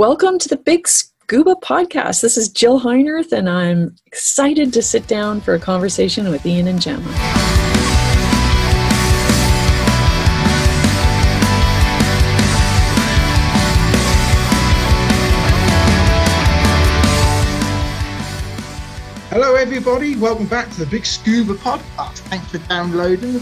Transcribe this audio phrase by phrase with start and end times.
[0.00, 2.20] Welcome to the Big Scuba Podcast.
[2.20, 6.68] This is Jill Heinerth, and I'm excited to sit down for a conversation with Ian
[6.68, 7.10] and Gemma.
[19.30, 20.16] Hello, everybody.
[20.16, 22.18] Welcome back to the Big Scuba Podcast.
[22.30, 23.40] Thanks for downloading.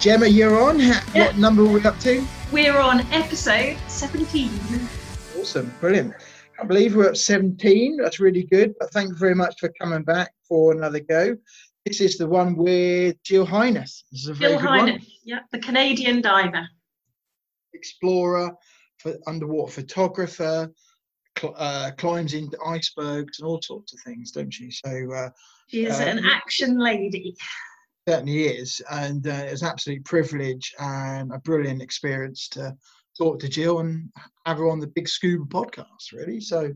[0.00, 0.78] Gemma, you're on.
[0.80, 1.26] Ha- Yeah.
[1.26, 2.24] What number are we up to?
[2.52, 4.50] We're on episode 17.
[5.48, 6.12] Awesome, brilliant.
[6.60, 7.96] I believe we're at 17.
[7.96, 8.74] That's really good.
[8.78, 11.38] But thank you very much for coming back for another go.
[11.86, 14.02] This is the one with Jill Heinerth.
[14.12, 14.88] This is a very Jill good one.
[14.88, 16.68] Heinerth, yeah, the Canadian diver.
[17.72, 18.54] Explorer,
[18.98, 20.70] for underwater photographer,
[21.38, 24.70] cl- uh, climbs into icebergs and all sorts of things, don't she?
[24.70, 25.30] So uh,
[25.68, 27.34] She is Uh, an action lady.
[28.06, 32.76] certainly is, and uh, it's an absolute privilege and a brilliant experience to
[33.18, 34.08] talk to Jill and
[34.46, 36.12] have her on the Big Scuba podcast.
[36.12, 36.72] Really, so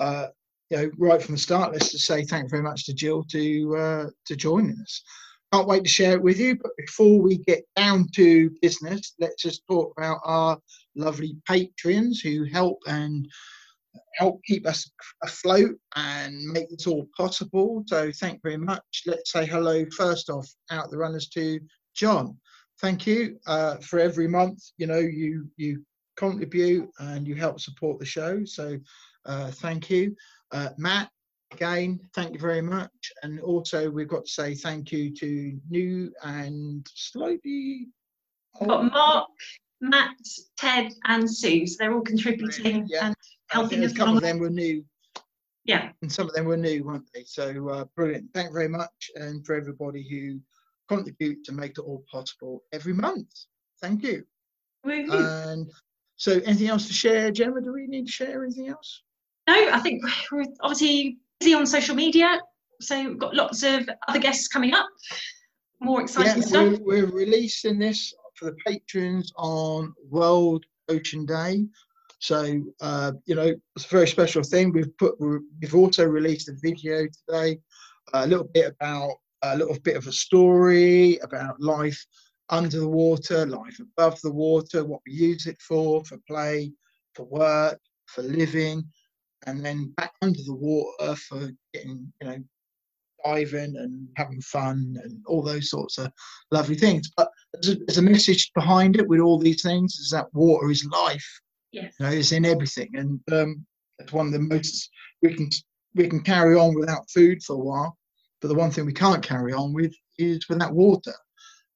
[0.00, 0.28] uh,
[0.70, 3.24] you know, right from the start, let's just say thank you very much to Jill
[3.24, 5.02] to uh, to joining us.
[5.52, 6.56] Can't wait to share it with you.
[6.56, 10.58] But before we get down to business, let's just talk about our
[10.94, 13.28] lovely patrons who help and
[14.14, 14.88] help keep us
[15.24, 17.82] afloat and make this all possible.
[17.86, 19.02] So thank you very much.
[19.06, 21.58] Let's say hello first off out the runners to
[21.96, 22.38] John.
[22.80, 24.58] Thank you uh, for every month.
[24.78, 25.84] You know you you
[26.20, 28.44] contribute and you help support the show.
[28.44, 28.78] So
[29.24, 30.14] uh, thank you,
[30.52, 31.10] uh, Matt.
[31.52, 33.12] Again, thank you very much.
[33.22, 37.88] And also, we've got to say thank you to new and slightly.
[38.64, 39.28] Got Mark,
[39.80, 40.14] Matt,
[40.56, 41.66] Ted, and Sue.
[41.66, 43.06] So they're all contributing Yeah.
[43.06, 43.14] and
[43.48, 44.84] helping a us couple of them were new,
[45.64, 47.24] Yeah, and some of them were new, weren't they?
[47.24, 48.26] So uh, brilliant.
[48.34, 50.38] Thank you very much, and for everybody who
[50.94, 53.30] contribute to make it all possible every month.
[53.80, 54.24] Thank you.
[54.86, 55.52] Woohoo.
[55.52, 55.70] And
[56.20, 57.62] so, anything else to share, Gemma?
[57.62, 59.02] Do we need to share anything else?
[59.48, 62.38] no, I think we're obviously busy on social media.
[62.82, 64.86] So we've got lots of other guests coming up.
[65.80, 66.78] More exciting yeah, stuff.
[66.80, 71.64] We're, we're releasing this for the patrons on World Ocean Day.
[72.18, 74.74] So, uh, you know, it's a very special thing.
[74.74, 77.58] We've put, we've also released a video today,
[78.12, 82.04] a little bit about, a little bit of a story about life
[82.50, 86.72] under the water, life above the water, what we use it for, for play,
[87.14, 88.84] for work, for living,
[89.46, 92.38] and then back under the water for getting, you know,
[93.24, 96.10] diving and having fun and all those sorts of
[96.50, 97.10] lovely things.
[97.16, 100.70] But there's a, there's a message behind it with all these things is that water
[100.70, 101.40] is life.
[101.72, 101.94] Yes.
[101.98, 103.64] You know, it's in everything, and um,
[103.98, 104.90] it's one of the most
[105.22, 105.48] we can
[105.94, 107.96] we can carry on without food for a while,
[108.40, 111.14] but the one thing we can't carry on with is without water,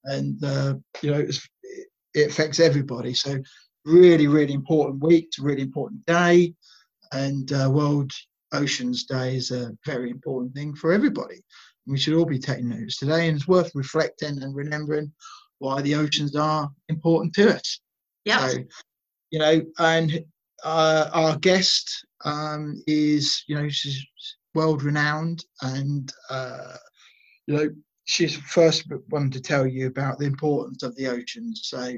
[0.05, 1.47] and uh, you know it's,
[2.15, 3.15] it affects everybody.
[3.15, 3.39] So
[3.85, 5.27] really, really important week.
[5.27, 6.55] It's a really important day,
[7.13, 8.13] and uh, World
[8.53, 11.43] Oceans Day is a very important thing for everybody.
[11.87, 15.13] We should all be taking notice today, and it's worth reflecting and remembering
[15.59, 17.81] why the oceans are important to us.
[18.25, 18.49] Yeah.
[18.49, 18.59] So,
[19.31, 20.25] you know, and
[20.63, 24.05] uh, our guest um, is, you know, she's
[24.55, 26.77] world renowned, and uh,
[27.47, 27.71] you know,
[28.05, 31.63] she's the first one to tell you about the importance of the oceans.
[31.65, 31.95] So,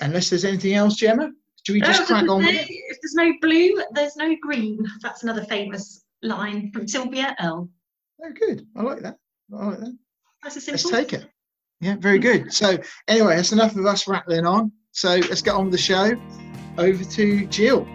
[0.00, 1.30] unless there's anything else, Gemma,
[1.64, 2.42] do we just if crack on?
[2.42, 2.48] no-?
[2.48, 4.84] If there's no blue, there's no green.
[5.02, 7.68] That's another famous line from Sylvia Earle.
[8.22, 8.66] Oh, good.
[8.76, 9.16] I like that.
[9.56, 9.98] I like that.
[10.42, 10.90] That's a simple.
[10.90, 11.28] Let's take it.
[11.80, 12.52] Yeah, very good.
[12.52, 12.76] So,
[13.06, 14.72] anyway, that's enough of us rattling on.
[14.92, 16.12] So, let's get on with the show.
[16.76, 17.86] Over to Jill.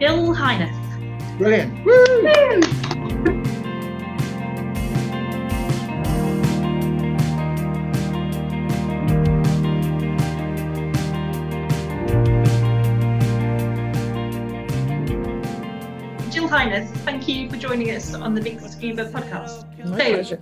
[0.00, 1.38] Jill Heinerth.
[1.38, 1.84] Brilliant.
[1.86, 2.22] Woo!
[2.22, 3.39] Jill
[16.70, 19.64] Thank you for joining us on the Big Scuba podcast.
[19.78, 20.40] My So, pleasure.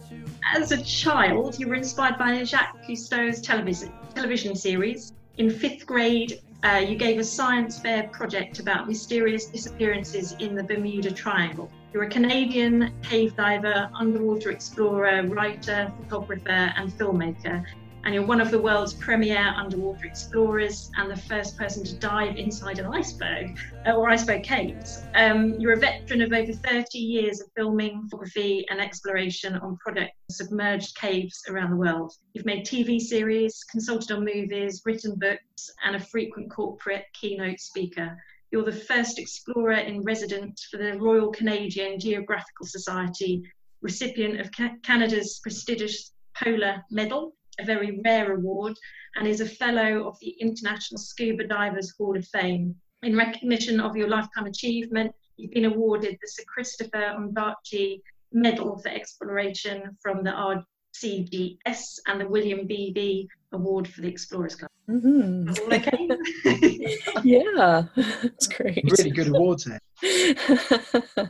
[0.55, 5.15] as a child, you were inspired by Jacques Cousteau's television television series.
[5.38, 10.62] In fifth grade, uh, you gave a science fair project about mysterious disappearances in the
[10.62, 11.70] Bermuda Triangle.
[11.94, 17.64] You're a Canadian cave diver, underwater explorer, writer, photographer, and filmmaker.
[18.05, 22.37] And you're one of the world's premier underwater explorers and the first person to dive
[22.37, 25.03] inside an iceberg uh, or iceberg caves.
[25.15, 30.15] Um, you're a veteran of over 30 years of filming, photography, and exploration on projects
[30.31, 32.12] submerged caves around the world.
[32.35, 38.17] You've made TV series, consulted on movies, written books, and a frequent corporate keynote speaker.
[38.51, 43.43] You're the first explorer in residence for the Royal Canadian Geographical Society,
[43.83, 48.76] recipient of Ca- Canada's prestigious Polar Medal, a very rare award,
[49.16, 52.75] and is a fellow of the International Scuba Divers Hall of Fame.
[53.02, 58.00] In recognition of your lifetime achievement, you've been awarded the Sir Christopher Ondaatje
[58.32, 64.70] Medal for Exploration from the RCGS and the William Beebe Award for the Explorers Club.
[64.88, 65.72] Mm-hmm.
[65.72, 66.96] Okay.
[67.25, 68.82] yeah, that's great.
[68.99, 69.81] Really good awards there.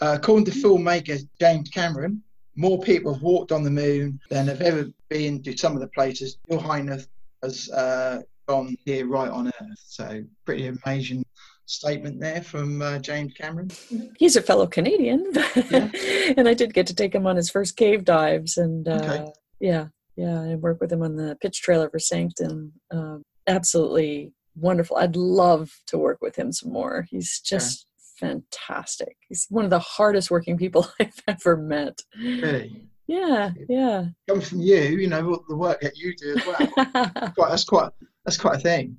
[0.00, 2.20] Uh, according to filmmaker James Cameron,
[2.56, 5.88] more people have walked on the moon than have ever been to some of the
[5.88, 7.08] places Your Highness
[7.42, 9.78] has uh, gone here right on Earth.
[9.86, 11.24] So, pretty amazing
[11.66, 13.70] statement there from uh, James Cameron.
[14.18, 15.24] He's a fellow Canadian,
[15.70, 15.90] Yeah.
[16.36, 19.24] and I did get to take him on his first cave dives, and uh, Okay.
[19.60, 22.72] yeah, yeah, I worked with him on the pitch trailer for Sanctum.
[22.90, 24.98] Um, absolutely wonderful.
[24.98, 27.06] I'd love to work with him some more.
[27.10, 27.86] He's just
[28.22, 29.16] fantastic.
[29.28, 32.00] He's one of the hardest working people I've ever met.
[32.18, 34.06] Really, Yeah, yeah.
[34.28, 36.66] coming from you, you know the work that you do as well.
[37.36, 37.90] quite, that's quite
[38.24, 38.96] that's quite a thing.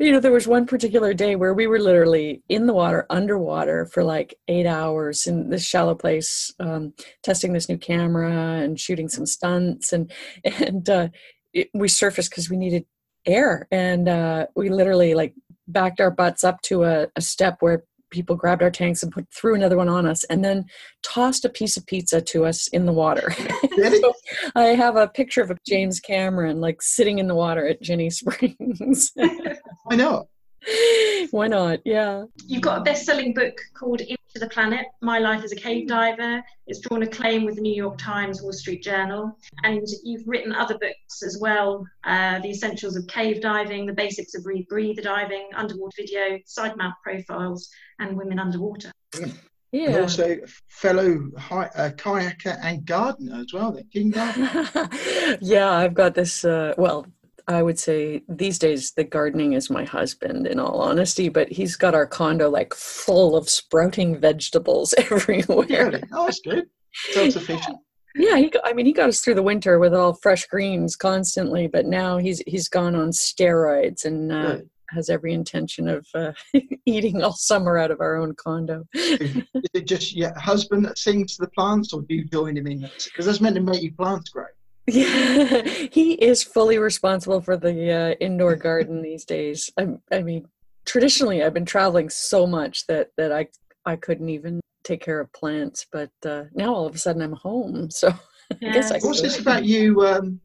[0.00, 3.86] you know, there was one particular day where we were literally in the water, underwater
[3.86, 6.92] for like eight hours in this shallow place, um,
[7.22, 10.10] testing this new camera and shooting some stunts, and
[10.44, 11.08] and uh,
[11.52, 12.84] it, we surfaced because we needed
[13.26, 15.34] air, and uh, we literally like
[15.68, 19.26] backed our butts up to a, a step where people grabbed our tanks and put
[19.32, 20.64] threw another one on us, and then
[21.02, 23.34] tossed a piece of pizza to us in the water.
[23.76, 24.14] So
[24.54, 29.12] I have a picture of James Cameron like sitting in the water at Ginny Springs.
[29.84, 30.26] Why not?
[31.30, 31.80] Why not?
[31.84, 32.24] Yeah.
[32.46, 34.00] You've got a best-selling book called
[34.36, 36.44] Into the Planet: My Life as a Cave Diver.
[36.66, 40.76] It's drawn acclaim with the New York Times, Wall Street Journal, and you've written other
[40.76, 45.94] books as well: uh, The Essentials of Cave Diving, The Basics of Rebreather Diving, Underwater
[45.96, 48.92] Video, Side Mount Profiles, and Women Underwater.
[49.14, 49.32] And
[49.72, 50.00] Yeah.
[50.00, 50.36] also
[50.68, 53.72] fellow hi, uh, kayaker and gardener as well.
[53.72, 54.68] Then King Gardener.
[55.40, 56.44] yeah, I've got this.
[56.44, 57.06] Uh, well,
[57.48, 61.76] I would say these days the gardening is my husband, in all honesty, but he's
[61.76, 65.90] got our condo like full of sprouting vegetables everywhere.
[65.90, 66.02] Really?
[66.12, 66.64] Oh, that's good.
[67.12, 67.76] Self-sufficient.
[68.16, 70.96] Yeah, he, got- I mean, he got us through the winter with all fresh greens
[70.96, 74.58] constantly, but now he's he's gone on steroids and uh,
[74.90, 76.32] has every intention of uh,
[76.86, 78.84] eating all summer out of our own condo.
[78.94, 79.42] Is
[79.74, 82.80] it just your husband that sings to the plants, or do you join him in
[82.80, 83.04] that?
[83.04, 84.46] Because that's meant to make your plants grow.
[84.86, 85.62] Yeah,
[85.92, 89.70] he is fully responsible for the uh, indoor garden these days.
[89.76, 90.46] I, I mean,
[90.84, 93.48] traditionally, I've been traveling so much that that I
[93.84, 97.32] I couldn't even take care of plants, but uh, now all of a sudden I'm
[97.32, 98.14] home, so
[98.50, 99.00] I guess I Yeah.
[99.02, 100.40] What's this about you um,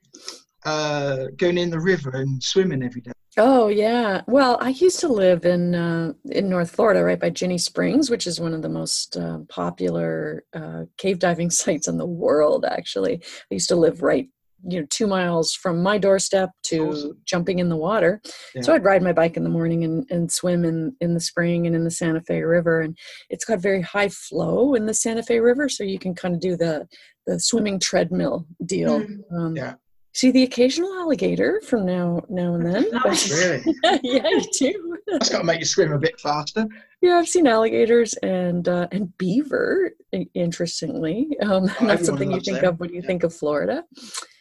[0.66, 3.12] uh, going in the river and swimming every day?
[3.38, 4.22] Oh yeah.
[4.28, 8.28] Well, I used to live in uh, in North Florida, right by Ginny Springs, which
[8.28, 12.66] is one of the most uh, popular uh, cave diving sites in the world.
[12.66, 14.28] Actually, I used to live right,
[14.68, 17.22] you know, two miles from my doorstep to Awesome.
[17.26, 18.22] jumping in the water.
[18.62, 21.66] So I'd ride my bike in the morning and, and swim in in the spring
[21.68, 22.98] and in the Santa Fe River, and
[23.30, 26.42] it's got very high flow in the Santa Fe River, so you can kind of
[26.42, 26.86] do the
[27.28, 29.00] the swimming treadmill deal.
[29.00, 29.20] Mm.
[29.32, 29.76] Um, Yeah.
[30.14, 32.90] See the occasional alligator from now now and then.
[33.06, 33.32] Nice.
[33.32, 33.64] Really?
[34.04, 34.98] yeah, you do.
[35.08, 36.68] That's got to make you swim a bit faster.
[37.02, 39.92] Yeah, I've seen alligators and uh, and beaver.
[40.34, 42.74] Interestingly, um, Oh, not something you think them.
[42.74, 43.08] of when you Yeah.
[43.08, 43.86] think of Florida.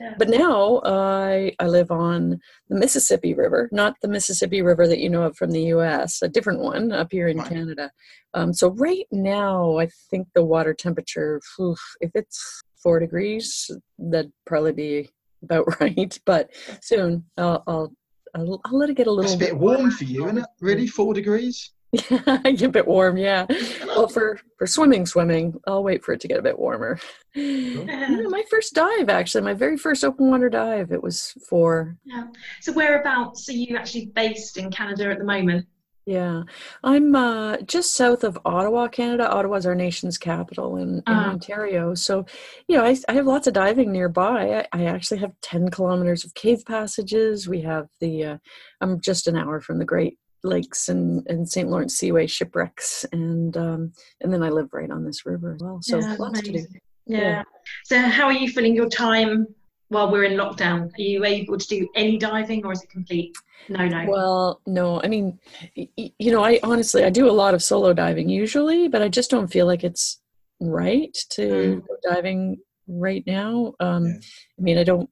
[0.00, 0.14] Yeah.
[0.18, 5.08] But now I I live on the Mississippi River, not the Mississippi River that you
[5.08, 6.20] know of from the U.S.
[6.22, 7.48] A different one up here in Right.
[7.48, 7.92] Canada.
[8.34, 14.32] Um, so right now, I think the water temperature, oof, if it's four degrees, that'd
[14.46, 15.10] probably be
[15.42, 16.18] about right.
[16.24, 17.92] But soon I'll I'll,
[18.34, 19.24] I'll, I'll let it get a little.
[19.30, 20.46] It's little a bit warm for you, isn't it?
[20.60, 21.72] Really, four degrees?
[21.92, 23.46] Yeah, a bit warm, yeah.
[23.84, 27.00] Well, for for swimming, swimming, I'll wait for it to get a bit warmer.
[27.34, 32.26] Yeah, my first dive, actually, my very first open water dive, it was for Yeah.
[32.60, 35.66] So whereabouts are you actually based in Canada at the moment?
[36.10, 36.42] Yeah.
[36.82, 39.30] I'm uh, just south of Ottawa, Canada.
[39.30, 41.30] Ottawa's our nation's capital in, in Ah.
[41.30, 41.94] Ontario.
[41.94, 42.26] So,
[42.66, 44.66] you know, I, I have lots of diving nearby.
[44.72, 47.48] I, I actually have ten kilometers of cave passages.
[47.48, 48.36] We have the uh,
[48.80, 51.68] I'm just an hour from the Great Lakes and, and St.
[51.68, 55.78] Lawrence Seaway shipwrecks, and um, and then I live right on this river as well.
[55.80, 56.66] So Yeah, lots to do.
[57.06, 57.18] Yeah.
[57.18, 57.42] Yeah.
[57.84, 59.46] So how are you filling your time
[59.90, 60.90] while we're in lockdown?
[60.98, 63.36] Are you able to do any diving or is it complete
[63.68, 64.04] no no?
[64.08, 65.38] Well, no, I mean,
[65.76, 69.02] y- y- you know, I honestly, I do a lot of solo diving usually, but
[69.02, 70.20] I just don't feel like it's
[70.60, 73.74] right to go diving right now.
[73.80, 74.12] Um, Yeah.
[74.58, 75.10] I mean, I don't,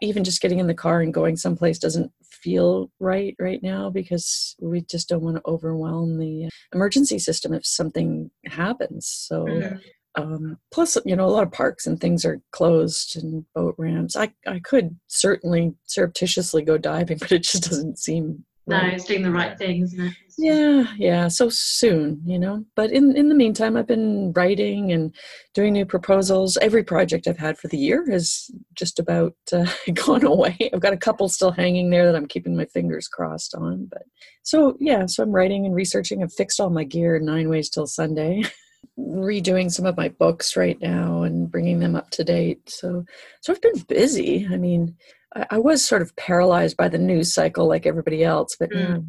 [0.00, 4.56] even just getting in the car and going someplace doesn't feel right right now because
[4.60, 9.06] we just don't want to overwhelm the uh, emergency system if something happens.
[9.06, 9.76] So, Yeah.
[10.16, 14.16] Um, plus you know a lot of parks and things are closed and boat ramps
[14.16, 19.22] i i could certainly surreptitiously go diving but it just doesn't seem no, it's doing
[19.22, 20.14] the right thing, isn't it?
[20.38, 21.28] Yeah, yeah.
[21.28, 22.64] So soon, you know.
[22.76, 25.14] But in in the meantime, I've been writing and
[25.54, 26.56] doing new proposals.
[26.58, 30.56] Every project I've had for the year has just about uh, gone away.
[30.72, 33.86] I've got a couple still hanging there that I'm keeping my fingers crossed on.
[33.90, 34.02] But
[34.42, 36.22] so yeah, so I'm writing and researching.
[36.22, 38.44] I've fixed all my gear nine ways till Sunday.
[39.08, 42.68] redoing some of my books right now and bringing them up to date.
[42.68, 43.04] So,
[43.40, 44.46] so I've been busy.
[44.50, 44.96] I mean,
[45.34, 49.06] I, I was sort of paralyzed by the news cycle like everybody else, but mm.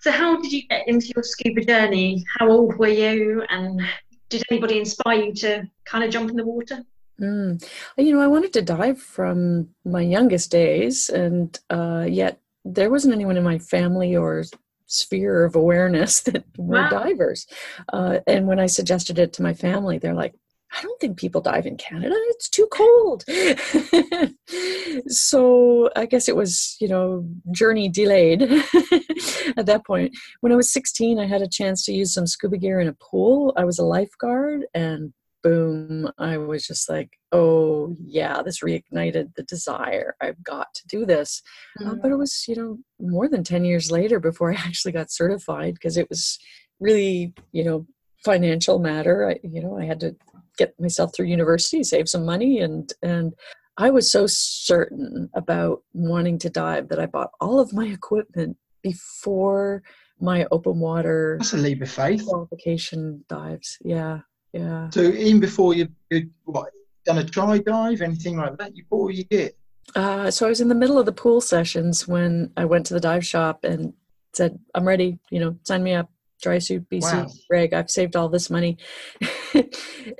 [0.00, 2.24] So, how did you get into your scuba journey?
[2.38, 3.82] How old were you, and
[4.30, 6.82] did anybody inspire you to kind of jump in the water?
[7.20, 7.62] Mm.
[7.98, 13.12] You know, I wanted to dive from my youngest days, and uh, yet there wasn't
[13.12, 14.42] anyone in my family or
[14.90, 16.88] sphere of awareness that were wow.
[16.88, 17.46] divers.
[17.92, 20.34] Uh, and when I suggested it to my family, they're like,
[20.72, 22.14] I don't think people dive in Canada.
[22.28, 23.24] It's too cold.
[25.08, 28.42] so I guess it was, you know, journey delayed
[29.56, 30.16] at that point.
[30.42, 32.92] When I was 16, I had a chance to use some scuba gear in a
[33.00, 33.52] pool.
[33.56, 39.42] I was a lifeguard and boom, I was just like, oh, yeah, this reignited the
[39.44, 40.14] desire.
[40.20, 41.42] I've got to do this.
[41.80, 41.90] Mm-hmm.
[41.90, 42.18] Uh, but it mm.
[42.18, 46.08] was, you know, more than 10 years later before I actually got certified because it
[46.08, 46.38] was
[46.78, 47.86] really, you know,
[48.24, 49.30] financial matter.
[49.30, 50.16] I, you know, I had to
[50.58, 53.34] get myself through university, save some money, and, and,
[53.76, 58.58] I was so certain about wanting to dive that I bought all of my equipment
[58.82, 59.82] before
[60.20, 61.38] my open water.
[61.40, 62.26] That's a leap of faith.
[62.26, 64.20] Qualification dives, yeah.
[64.52, 64.90] Yeah.
[64.90, 66.70] So even before you, you what
[67.04, 69.56] done a dry dive, anything like that, you bought you get.
[69.94, 72.94] Uh, so I was in the middle of the pool sessions when I went to
[72.94, 73.92] the dive shop and
[74.32, 75.18] said, "I'm ready.
[75.30, 76.10] You know, sign me up.
[76.42, 77.28] Dry suit, BC, wow.
[77.50, 77.74] Greg.
[77.74, 78.78] I've saved all this money."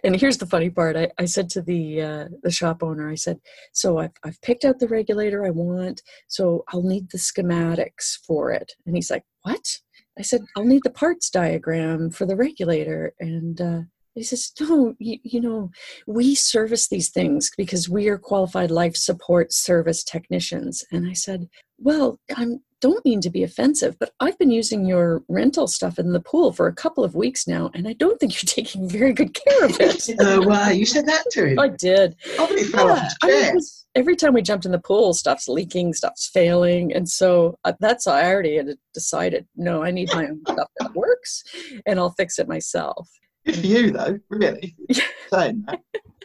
[0.04, 0.96] and here's the funny part.
[0.96, 3.38] I, I said to the uh, the shop owner, I said,
[3.72, 6.02] "So I've I've picked out the regulator I want.
[6.28, 9.78] So I'll need the schematics for it." And he's like, "What?"
[10.18, 13.80] I said, "I'll need the parts diagram for the regulator." And uh,
[14.14, 15.70] he says, No, you, you, know,
[16.06, 20.84] we service these things because we are qualified life support service technicians.
[20.90, 21.48] And I said,
[21.78, 26.12] Well, I don't mean to be offensive, but I've been using your rental stuff in
[26.12, 29.12] the pool for a couple of weeks now, and I don't think you're taking very
[29.12, 30.08] good care of it.
[30.20, 30.68] Oh, uh, wow.
[30.70, 31.58] You said that to him?
[31.58, 32.16] I did.
[32.38, 33.54] Oh, yeah, chair.
[33.54, 36.92] Was, every time we jumped in the pool, stuff's leaking, stuff's failing.
[36.92, 40.94] And so uh, that's, I already had decided, no, I need my own stuff that
[40.94, 41.44] works,
[41.86, 43.08] and I'll fix it myself.
[43.50, 44.19] Good for you, though.
[44.28, 44.76] Really,
[45.28, 45.80] saying that.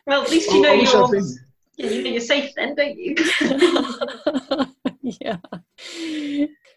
[0.05, 1.15] Well, at least you know you're.
[1.77, 3.15] Yeah, you know you're safe then, don't you?
[5.01, 5.37] yeah.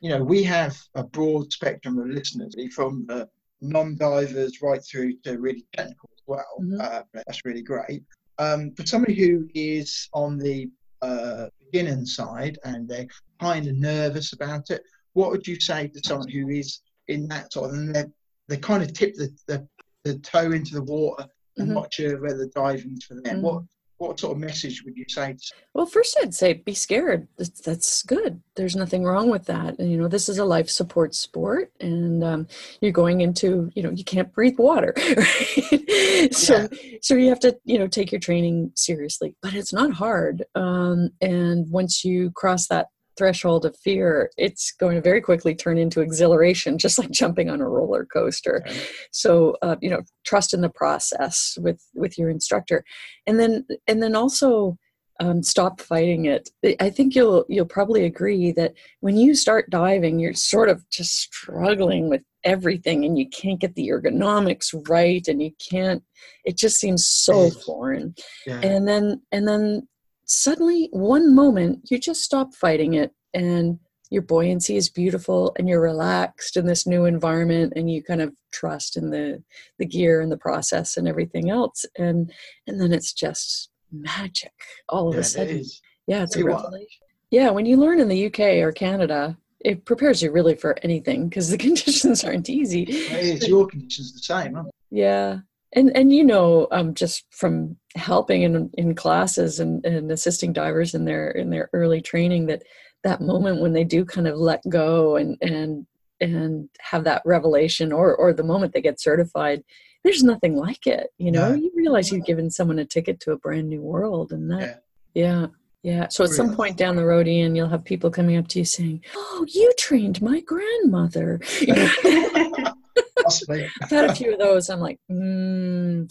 [0.01, 3.27] You know, we have a broad spectrum of listeners, from uh,
[3.61, 6.59] non-divers right through to really technical as well.
[6.63, 6.81] Mm-hmm.
[6.81, 8.03] Uh, that's really great.
[8.39, 10.71] Um, for somebody who is on the
[11.03, 13.07] uh, beginning side and they're
[13.41, 17.53] kind of nervous about it, what would you say to someone who is in that
[17.53, 18.05] sort of, and they
[18.49, 19.69] they kind of tip the, the
[20.13, 21.77] the toe into the water and mm-hmm.
[21.77, 23.25] watch uh, where the diving's for them.
[23.25, 23.43] Mm-hmm.
[23.43, 23.63] What
[23.99, 25.37] what sort of message would you say?
[25.75, 27.27] Well, first I'd say be scared.
[27.37, 28.41] That's, that's good.
[28.55, 29.79] There's nothing wrong with that.
[29.79, 32.47] And, you know, this is a life support sport, and um,
[32.81, 36.33] you're going into, you know, you can't breathe water, right?
[36.33, 36.99] so, yeah.
[37.03, 39.35] so you have to, you know, take your training seriously.
[39.43, 40.45] But it's not hard.
[40.55, 42.89] Um, and once you cross that
[43.19, 47.61] threshold of fear, it's going to very quickly turn into exhilaration, just like jumping on
[47.61, 48.63] a roller coaster.
[48.67, 48.81] Okay.
[49.11, 52.85] So, uh, you know, trust in the process with with your instructor,
[53.27, 54.79] and then and then also
[55.21, 56.49] um, stop fighting it.
[56.81, 61.13] I think you'll you'll probably agree that when you start diving, you're sort of just
[61.17, 66.03] struggling with everything, and you can't get the ergonomics right, and you can't.
[66.45, 68.15] It just seems so foreign,
[68.47, 68.61] yeah.
[68.61, 69.89] and then and then
[70.29, 73.79] suddenly one moment you just stop fighting it and
[74.11, 78.33] your buoyancy is beautiful and you're relaxed in this new environment and you kind of
[78.53, 79.43] trust in the
[79.79, 82.31] the gear and the process and everything else and
[82.67, 84.53] and then it's just magic
[84.91, 85.59] all of yeah, a sudden.
[85.59, 85.67] it
[86.07, 86.87] yeah it's a revelation.
[87.31, 91.29] Yeah when you learn in the uk or canada it prepares you really for anything
[91.29, 92.85] because the conditions aren't easy.
[92.85, 95.39] It's your conditions the same yeah
[95.75, 100.95] and and you know um, just from helping in in classes and, and assisting divers
[100.95, 102.63] in their in their early training that
[103.05, 105.87] that moment when they do kind of let go and and
[106.21, 109.63] and have that revelation or or the moment they get certified
[110.05, 111.57] there's nothing like it you know yeah.
[111.57, 114.83] you realize you've given someone a ticket to a brand new world and that
[115.15, 115.47] yeah, yeah.
[115.85, 116.09] Yeah.
[116.09, 118.65] So at some point down the road, Ian, you'll have people coming up to you
[118.65, 121.41] saying, "Oh, you trained my grandmother."
[123.29, 123.69] Possibly.
[123.83, 124.71] I've had a few of those.
[124.71, 126.11] I'm like, mm.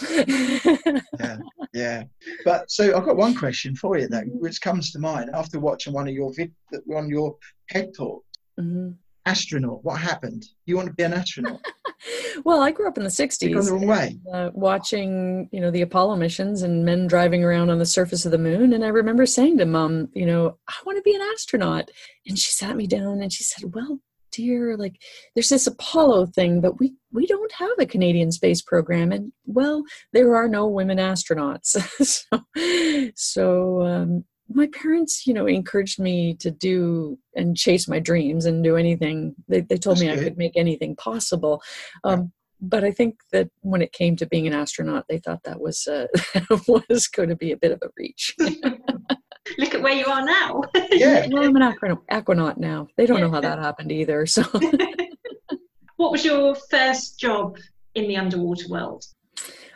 [1.19, 1.37] yeah,
[1.73, 2.03] yeah.
[2.45, 5.93] But so I've got one question for you though, which comes to mind after watching
[5.93, 6.53] one of your vid-
[6.95, 7.35] on your
[7.69, 8.25] head talks.
[8.59, 8.89] Mm-hmm.
[9.25, 9.83] astronaut.
[9.83, 10.45] What happened?
[10.65, 11.59] You want to be an astronaut?
[12.43, 14.17] well, I grew up in the You've '60s, the wrong way.
[14.33, 18.31] uh, watching you know the Apollo missions and men driving around on the surface of
[18.31, 18.73] the moon.
[18.73, 21.91] And I remember saying to mom, you know, I want to be an astronaut.
[22.27, 23.99] And she sat me down and she said, "Well,
[24.37, 25.01] dear, like
[25.33, 29.83] there's this Apollo thing, but we we don't have a Canadian space program, and well,
[30.13, 31.75] there are no women astronauts.
[32.05, 38.45] so, so um, my parents, you know, encouraged me to do and chase my dreams
[38.45, 39.35] and do anything.
[39.47, 41.61] They they told That's me I could make anything possible.
[42.05, 42.11] Yeah.
[42.13, 45.59] Um, but I think that when it came to being an astronaut, they thought that
[45.59, 46.07] was uh,
[46.67, 48.35] was going to be a bit of a reach.
[49.57, 50.61] Look at where you are now.
[50.91, 51.27] Yeah.
[51.31, 52.87] well, I'm an aquanaut, aquanaut now.
[52.95, 54.25] They don't know how that happened either.
[54.25, 54.43] So.
[55.97, 57.57] what was your first job
[57.95, 59.05] in the underwater world?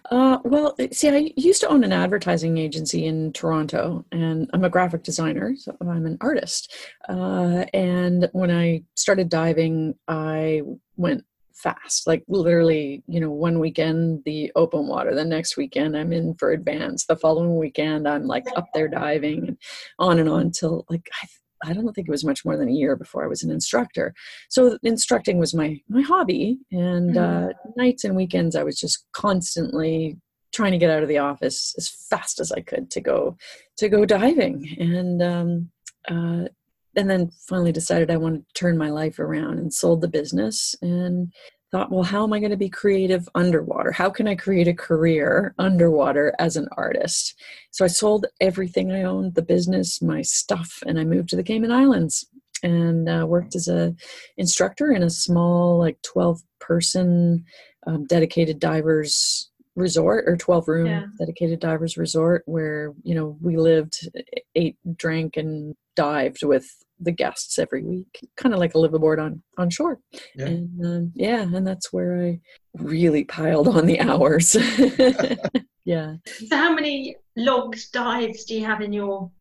[0.09, 4.69] Uh, well, see, I used to own an advertising agency in Toronto, and I'm a
[4.69, 6.73] graphic designer, so I'm an artist.
[7.07, 10.63] Uh, and when I started diving, I
[10.97, 11.23] went
[11.61, 16.35] fast, like literally, you know, one weekend the open water, the next weekend I'm in
[16.35, 19.57] for advanced, the following weekend I'm like up there diving, and
[19.99, 21.27] on and on till like I.
[21.63, 24.15] I don't think it was much more than a year before I was an instructor.
[24.49, 30.17] So instructing was my my hobby, and uh, nights and weekends I was just constantly
[30.51, 33.37] trying to get out of the office as fast as I could to go
[33.77, 35.71] to go diving, and um,
[36.09, 36.47] uh,
[36.95, 40.75] and then finally decided I wanted to turn my life around and sold the business
[40.81, 41.31] and
[41.71, 43.91] thought, well, how am I going to be creative underwater?
[43.91, 47.35] How can I create a career underwater as an artist?
[47.71, 51.43] So I sold everything I owned, the business, my stuff, and I moved to the
[51.43, 52.25] Cayman Islands
[52.61, 53.95] and uh, worked as a
[54.37, 57.45] instructor in a small, like twelve person,
[57.87, 61.05] um, dedicated divers resort or 12 room Yeah.
[61.17, 64.09] dedicated divers resort where you know we lived
[64.55, 66.67] ate drank and dived with
[66.99, 69.99] the guests every week kind of like a live liveaboard on on shore
[70.35, 70.47] Yeah.
[70.47, 72.39] and um, yeah and that's where i
[72.77, 74.55] really piled on the hours
[75.85, 76.15] yeah
[76.47, 79.31] So, how many logged dives do you have in your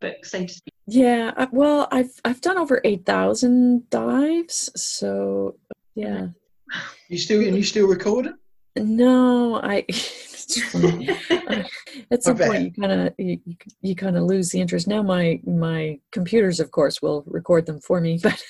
[0.00, 0.74] book, so to speak?
[0.86, 5.56] yeah I- well i've i've done over 8000 dives so
[5.94, 6.28] yeah
[7.08, 8.34] You still and you still recording?
[8.76, 9.84] No i
[12.10, 14.86] at some point you kind of you, you, you kind of lose the interest.
[14.88, 18.42] Now my my computers of course will record them for me but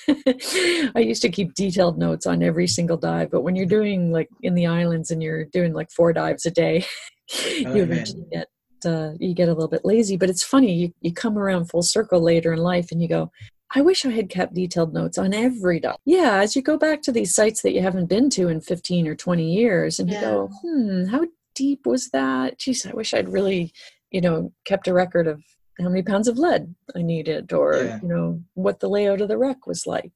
[0.95, 4.29] i used to keep detailed notes on every single dive but when you're doing like
[4.41, 6.85] in the islands and you're doing like four dives a day
[7.57, 7.77] you Oh, man.
[7.77, 8.47] eventually get
[8.85, 11.83] uh, you get a little bit lazy but it's funny you, you come around full
[11.83, 13.31] circle later in life and you go
[13.73, 15.95] I wish I had kept detailed notes on every dive.
[16.05, 19.07] Yeah, as you go back to these sites that you haven't been to in 15
[19.07, 22.59] or 20 years and you go, hmm, how deep was that?
[22.59, 23.71] Geez, I wish I'd really,
[24.11, 25.41] you know, kept a record of
[25.79, 27.99] how many pounds of lead I needed or, Yeah.
[28.01, 30.11] you know, what the layout of the wreck was like.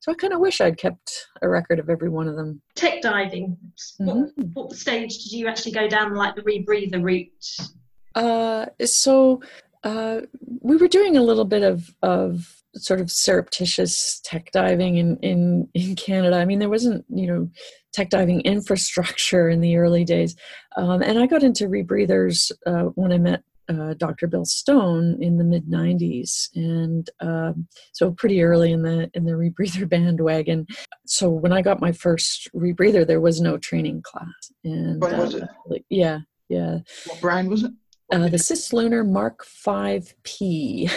[0.00, 2.62] So I kind of wish I'd kept a record of every one of them.
[2.74, 3.56] Tech diving.
[3.98, 4.54] What, Mhm.
[4.54, 7.56] what stage did you actually go down, like the rebreather route?
[8.14, 9.42] Uh, so
[9.84, 10.22] uh,
[10.60, 15.68] we were doing a little bit of of sort of surreptitious tech diving in in
[15.74, 16.36] in Canada.
[16.36, 17.50] I mean, there wasn't you know
[17.92, 20.36] tech diving infrastructure in the early days,
[20.76, 23.42] um, and I got into rebreathers uh, when I met.
[23.68, 24.28] Uh, Dr.
[24.28, 29.32] Bill Stone in the mid '90s, and um, so pretty early in the in the
[29.32, 30.68] rebreather bandwagon.
[31.06, 35.34] So when I got my first rebreather, there was no training class, and What was
[35.34, 35.48] uh, it?
[35.66, 37.72] like, yeah, yeah, What brand was it?
[38.12, 40.88] uh, the Cis Lunar Mark 5P.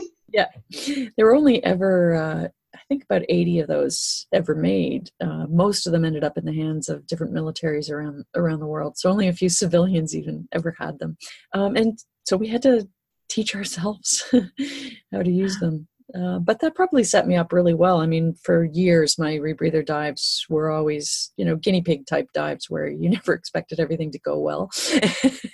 [0.32, 1.12] It?
[1.16, 5.10] there were only ever, uh, I think, about 80 of those ever made.
[5.20, 8.66] Uh, most of them ended up in the hands of different militaries around around the
[8.66, 8.96] world.
[8.96, 11.16] So only a few civilians even ever had them.
[11.52, 12.88] Um, and so we had to
[13.28, 14.24] teach ourselves
[15.12, 15.88] how to use them.
[16.14, 18.00] Uh, but that probably set me up really well.
[18.00, 22.70] I mean, for years, my rebreather dives were always, you know, guinea pig type dives
[22.70, 24.70] where you never expected everything to go well.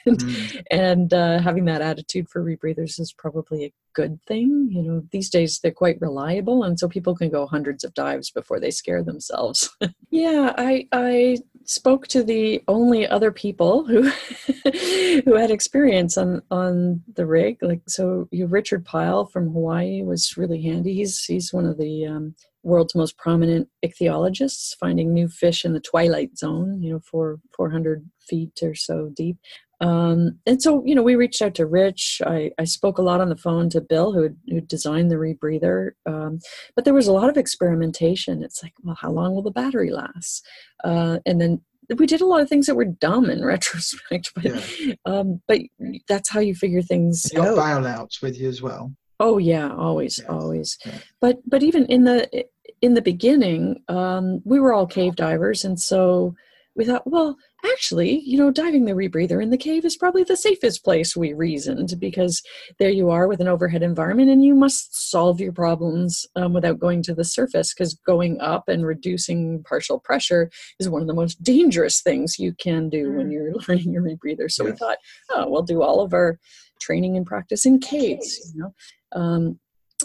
[0.07, 0.63] and Mm.
[0.71, 4.69] and uh, having that attitude for rebreathers is probably a good thing.
[4.71, 8.31] You know, these days they're quite reliable, and so people can go hundreds of dives
[8.31, 9.71] before they scare themselves.
[10.11, 14.03] yeah, I I spoke to the only other people who
[15.25, 17.59] who had experience on on the rig.
[17.63, 20.95] Like so, you Richard Pyle from Hawaii was really handy.
[20.95, 25.81] He's he's one of the um, world's most prominent ichthyologists, finding new fish in the
[25.81, 26.83] twilight zone.
[26.83, 29.37] You know, for 400 feet or so deep.
[29.85, 32.23] Um, and so, you know, we reached out to Rich.
[32.27, 35.91] I, I spoke a lot on the phone to Bill, who who designed the rebreather.
[36.07, 36.39] Um,
[36.75, 38.43] but there was a lot of experimentation.
[38.43, 40.47] It's like, well, how long will the battery last?
[40.83, 41.61] Uh, and then
[41.99, 44.33] we did a lot of things that were dumb in retrospect.
[44.35, 44.95] But Yeah.
[45.05, 45.61] um, but
[46.09, 47.59] that's how you figure things You got out.
[47.59, 48.93] bailouts with you as well.
[49.21, 50.29] Oh yeah, always, Yes.
[50.29, 50.79] always.
[50.87, 50.99] Yeah.
[51.21, 52.47] But but even in the
[52.81, 56.35] in the beginning, um, we were all cave divers, and so
[56.77, 57.37] we thought, well,
[57.73, 61.33] actually, you know, diving the rebreather in the cave is probably the safest place, we
[61.33, 62.43] reasoned, because
[62.79, 66.79] there you are with an overhead environment and you must solve your problems um, without
[66.79, 71.15] going to the surface, because going up and reducing partial pressure is one of the
[71.15, 73.17] most dangerous things you can do mm.
[73.17, 74.51] when you're learning your rebreather.
[74.51, 74.73] So yes.
[74.73, 74.99] we thought,
[75.31, 76.39] oh, we'll do all of our
[76.81, 78.75] training and practice in caves, you know.
[79.13, 79.61] Um,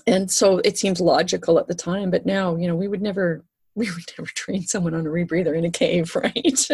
[0.06, 3.44] and so it seems logical at the time, but now, you know, we would never
[3.80, 6.68] we would never train someone on a rebreather in a cave, right?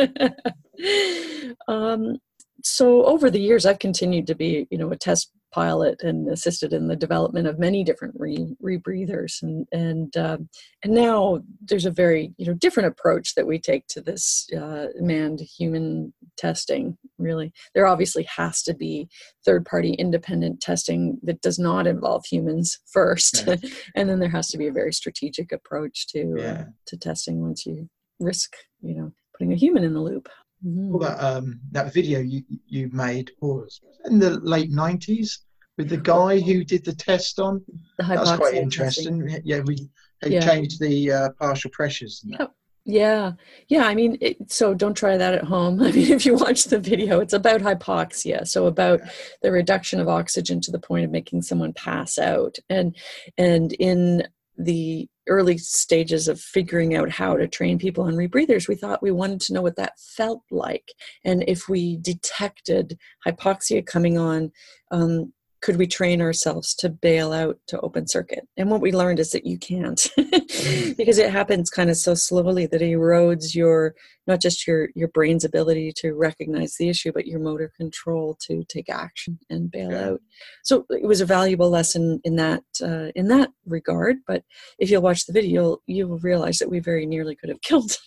[1.67, 2.17] um,
[2.63, 6.73] so over the years, I've continued to be, you know, a test pilot and assisted
[6.73, 10.49] in the development of many different re- rebreathers and and um,
[10.83, 14.87] and now there's a very you know different approach that we take to this uh,
[14.99, 19.07] manned human testing really there obviously has to be
[19.45, 23.55] third party independent testing that does not involve humans first yeah.
[23.95, 26.51] and then there has to be a very strategic approach to uh, yeah.
[26.51, 27.89] uh, to testing once you
[28.19, 30.27] risk you know putting a human in the loop
[30.65, 30.89] Mm.
[30.89, 35.45] Well, that um, that video you you made was in the late nineties
[35.77, 37.63] with the guy who did the test on.
[37.97, 39.21] The That's quite interesting.
[39.21, 39.41] Testing.
[39.45, 39.89] Yeah, we
[40.25, 40.39] yeah.
[40.39, 42.21] changed the uh, partial pressures.
[42.25, 42.51] Yep.
[42.87, 43.31] Yeah,
[43.67, 43.85] yeah.
[43.85, 45.81] I mean, it, so don't try that at home.
[45.83, 49.01] I mean, if you watch the video, it's about hypoxia, so about
[49.41, 52.95] the reduction of oxygen to the point of making someone pass out, and
[53.37, 54.23] and in
[54.57, 59.11] the early stages of figuring out how to train people on rebreathers, we thought we
[59.11, 60.93] wanted to know what that felt like.
[61.23, 64.51] And if we detected hypoxia coming on,
[64.91, 68.47] um, could we train ourselves to bail out to open circuit?
[68.55, 70.95] And what we learned is that you can't mm.
[70.95, 73.95] because it happens kind of so slowly that it erodes your
[74.27, 78.63] not just your your brain's ability to recognize the issue, but your motor control to
[78.65, 80.09] take action and bail yeah.
[80.09, 80.21] out.
[80.63, 84.17] So it was a valuable lesson in that uh, in that regard.
[84.27, 84.43] But
[84.79, 87.97] if you'll watch the video, you will realize that we very nearly could have killed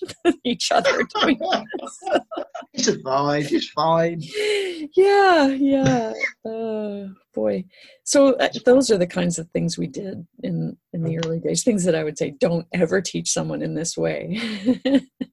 [0.44, 1.38] each other doing
[1.80, 2.20] this.
[2.72, 3.50] He survived.
[3.50, 4.20] He's fine.
[4.96, 6.12] Yeah, yeah.
[6.44, 7.64] Uh, boy.
[8.04, 11.62] So uh, those are the kinds of things we did in in the early days.
[11.62, 14.40] Things that I would say don't ever teach someone in this way.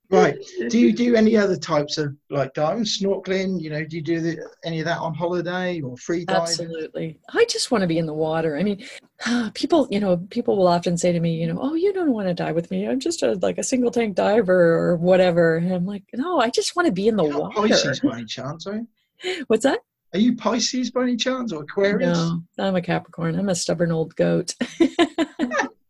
[0.10, 0.38] right.
[0.69, 3.62] Do you do any other types of like diving, snorkeling?
[3.62, 6.41] You know, do you do the, any of that on holiday or free diving?
[6.41, 7.19] Absolutely.
[7.34, 8.58] I just want to be in the water.
[8.58, 8.86] I mean,
[9.54, 12.28] people, you know, people will often say to me, you know, oh, you don't want
[12.28, 12.88] to dive with me.
[12.88, 15.58] I'm just a, like a single tank diver or whatever.
[15.58, 17.67] And I'm like, no, I just want to be in the You're water.
[17.67, 18.88] Pisces by any chance, are you?
[19.47, 19.80] What's that?
[20.15, 22.17] Are you Pisces by any chance or Aquarius?
[22.17, 23.38] No, I'm a Capricorn.
[23.38, 24.56] I'm a stubborn old goat.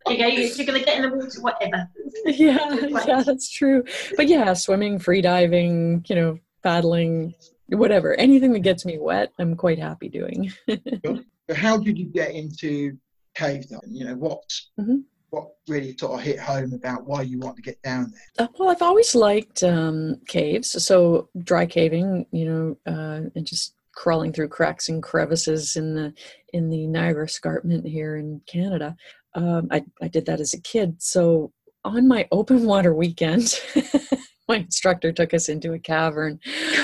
[0.10, 1.90] you go, you're going to get in the water, whatever.
[2.26, 2.74] Yeah,
[3.06, 3.84] yeah, that's true.
[4.18, 7.36] But yeah, swimming, free diving, you know, paddling,
[7.68, 10.52] whatever, anything that gets me wet, I'm quite happy doing.
[11.56, 12.98] How did you get into
[13.36, 13.96] cave diving?
[13.96, 14.44] You know, what
[14.80, 14.98] mm-hmm.
[15.30, 18.48] what really sort of hit home about why you want to get down there?
[18.48, 23.76] Uh, well, I've always liked um, caves, so dry caving, you know, uh, and just
[23.96, 26.14] crawling through cracks and crevices in the
[26.54, 28.96] in the Niagara Escarpment here in Canada.
[29.36, 30.96] Um, I, I did that as a kid.
[31.02, 31.52] So
[31.84, 33.60] on my open water weekend,
[34.48, 36.40] my instructor took us into a cavern.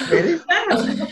[0.09, 0.39] Really?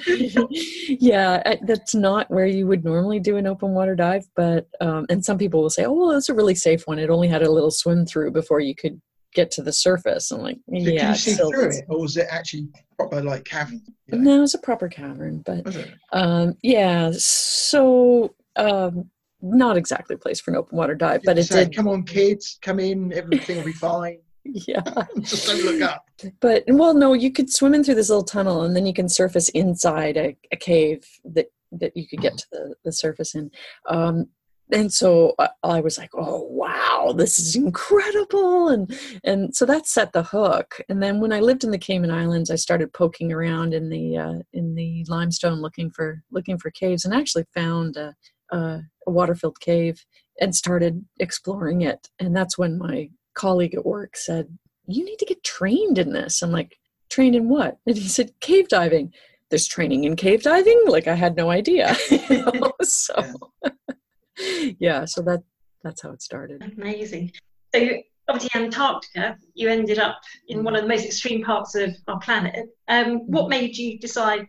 [1.00, 5.24] yeah, that's not where you would normally do an open water dive, but um, and
[5.24, 7.00] some people will say, "Oh, well, that's a really safe one.
[7.00, 9.02] It only had a little swim through before you could
[9.34, 12.28] get to the surface." I'm like, "Yeah." Can you see through it, or was it
[12.30, 13.82] actually proper like cavern?
[14.08, 14.38] You know?
[14.38, 15.66] No, it's a proper cavern, but
[16.14, 17.12] um, yeah.
[17.16, 19.10] So um,
[19.42, 21.76] not exactly a place for an open water dive, but it did.
[21.76, 23.14] Come on, kids, come in.
[23.14, 24.20] Everything will be fine.
[24.44, 24.82] yeah.
[25.22, 26.06] Just don't look up.
[26.40, 29.10] But well, no, you could swim in through this little tunnel, and then you can
[29.10, 33.52] surface inside a, a cave that that you could get to the, the surface in.
[33.88, 34.28] Um,
[34.72, 39.88] and so I, I was like, oh wow, this is incredible, and and so that
[39.88, 40.80] set the hook.
[40.90, 44.18] And then when I lived in the Cayman Islands, I started poking around in the
[44.18, 47.98] uh, in the limestone looking for looking for caves, and actually found.
[47.98, 48.14] a,
[48.52, 50.06] uh, a water filled cave
[50.40, 52.08] and started exploring it.
[52.20, 56.42] And that's when my colleague at work said, You need to get trained in this.
[56.42, 56.78] I'm like,
[57.10, 57.78] Trained in what?
[57.86, 59.14] And he said, Cave diving.
[59.50, 60.84] There's training in cave diving?
[60.86, 61.96] Like, I had no idea.
[62.84, 63.16] so,
[64.80, 65.42] yeah, so that
[65.84, 66.62] that's how it started.
[66.78, 67.32] Amazing.
[67.74, 67.90] So,
[68.28, 70.20] obviously, Antarctica, you ended up
[70.50, 72.68] in one of the most extreme parts of our planet.
[72.88, 73.50] Um, what mm-hmm.
[73.50, 74.48] made you decide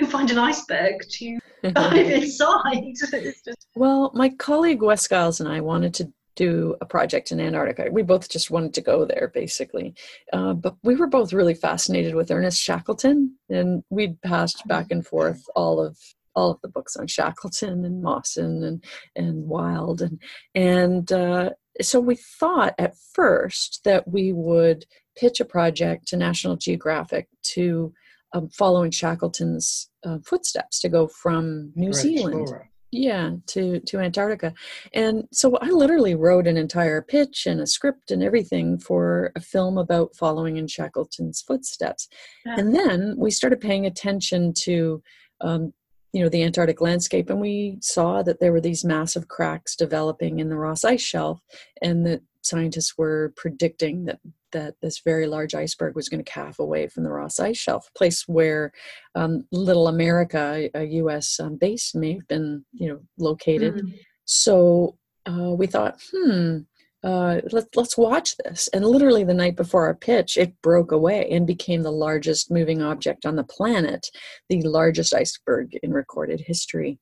[0.00, 2.94] to find an iceberg to inside.
[3.74, 7.90] Well, my colleague Wes Skiles and I wanted to do a project in Antarctica.
[7.90, 9.94] We both just wanted to go there, basically.
[10.32, 15.06] Uh, but we were both really fascinated with Ernest Shackleton, and we'd passed back and
[15.06, 15.98] forth all of
[16.34, 18.84] all of the books on Shackleton and Mawson and
[19.16, 20.20] and Wild and
[20.54, 24.84] and uh, so we thought at first that we would
[25.16, 27.92] pitch a project to National Geographic to
[28.34, 32.70] um, follow in Shackleton's uh, footsteps to go from New Great Zealand explorer.
[32.90, 34.52] yeah to to antarctica
[34.92, 39.40] and so i literally wrote an entire pitch and a script and everything for a
[39.40, 42.08] film about following in shackleton's footsteps
[42.44, 42.56] Yeah.
[42.58, 45.02] and then we started paying attention to
[45.40, 45.72] um,
[46.12, 50.38] you know the antarctic landscape and we saw that there were these massive cracks developing
[50.40, 51.40] in the ross ice shelf
[51.80, 54.20] and that scientists were predicting that
[54.52, 57.88] that this very large iceberg was going to calf away from the ross ice shelf
[57.88, 58.72] a place where
[59.14, 63.98] um, little america a us um, base may have been you know located Mm.
[64.24, 66.58] so uh, we thought, hmm,
[67.04, 68.68] uh, let, let's watch this.
[68.72, 72.82] And literally the night before our pitch, it broke away and became the largest moving
[72.82, 74.08] object on the planet,
[74.48, 76.98] the largest iceberg in recorded history.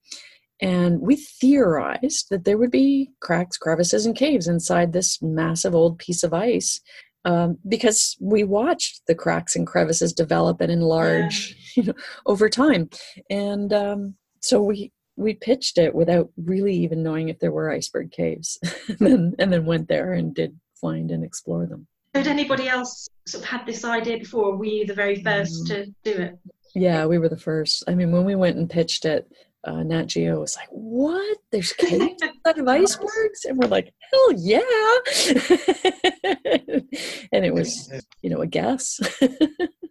[0.62, 5.99] And we theorized that there would be cracks, crevices, and caves inside this massive old
[5.99, 6.81] piece of ice.
[7.27, 11.92] Um, because we watched the cracks and crevices develop and enlarge you know,
[12.25, 12.88] over time.
[13.29, 18.11] And um, so we we pitched it without really even knowing if there were iceberg
[18.11, 22.68] caves and, then, and then went there and did find and explore them Had anybody
[22.68, 24.46] else sort of had this idea before?
[24.46, 26.38] Or were you the very first to do it?
[26.75, 29.31] yeah we were the first i mean when we went and pitched it
[29.64, 31.37] uh, nat geo was like what?
[31.53, 33.44] There's caves inside of icebergs?
[33.44, 34.61] And we're like hell yeah.
[37.33, 37.92] And it was
[38.23, 39.01] you know a guess.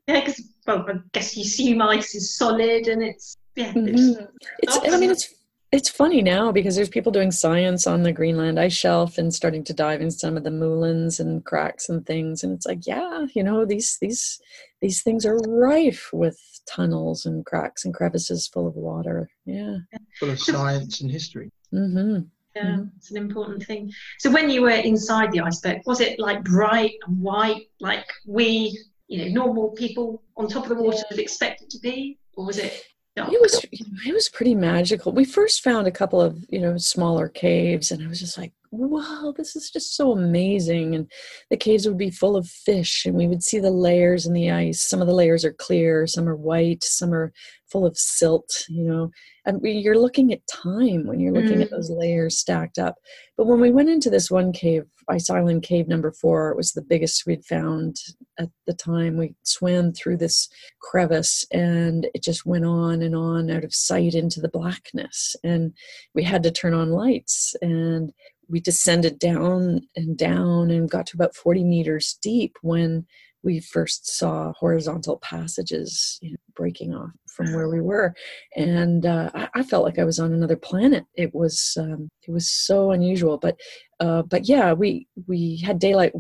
[0.08, 3.72] Yeah, because well, I guess you assume ice is solid and it's yeah.
[3.76, 4.28] It's, Mhm.
[4.64, 5.32] It's, and I mean, it's
[5.72, 9.64] it's funny now because there's people doing science on the Greenland ice shelf and starting
[9.66, 13.28] to dive in some of the moulins and cracks and things, and it's like, yeah,
[13.36, 14.42] you know, these these
[14.82, 19.30] these things are rife with tunnels and cracks and crevices full of water.
[19.46, 19.78] Yeah.
[20.20, 21.52] full of science and history.
[21.72, 22.20] hmm
[22.56, 22.92] yeah, Mhm.
[22.98, 23.92] it's an important thing.
[24.18, 28.78] So when you were inside the iceberg, was it like bright and white, like we,
[29.08, 32.46] you know, normal people on top of the water would expect it to be, or
[32.48, 32.84] was it?
[33.16, 33.32] dark?
[33.32, 33.64] It was
[34.06, 35.12] it was pretty magical.
[35.12, 38.52] We first found a couple of you know smaller caves, and I was just like,
[38.72, 41.12] "Wow, this is just so amazing!" And
[41.50, 44.52] the caves would be full of fish, and we would see the layers in the
[44.52, 44.82] ice.
[44.88, 47.32] Some of the layers are clear, some are white, some are
[47.68, 48.66] full of silt.
[48.70, 49.12] You know,
[49.46, 51.72] and we, you're looking at time when you're looking at Mm.
[51.72, 52.96] those layers stacked up.
[53.38, 56.74] But when we went into this one cave, Ice Island Cave number four, it was
[56.74, 57.98] the biggest we'd found
[58.38, 59.18] at the time.
[59.18, 60.48] We swam through this
[60.82, 65.36] crevice and it just went on and on out of sight into the blackness.
[65.44, 65.74] And
[66.14, 68.14] we had to turn on lights and
[68.50, 73.06] we descended down and down and got to about 40 meters deep when
[73.42, 78.14] we first saw horizontal passages you know, breaking off from where we were
[78.56, 82.32] and uh, I, I felt like i was on another planet it was um, it
[82.32, 83.58] was so unusual but
[84.00, 86.14] uh, but yeah we we had daylight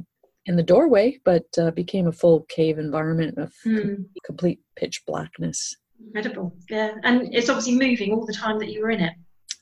[0.45, 5.75] in the doorway but uh, became a full cave environment of Hmm, complete pitch blackness
[6.05, 6.55] incredible.
[6.69, 9.13] Yeah, and it's obviously moving all the time that you were in it.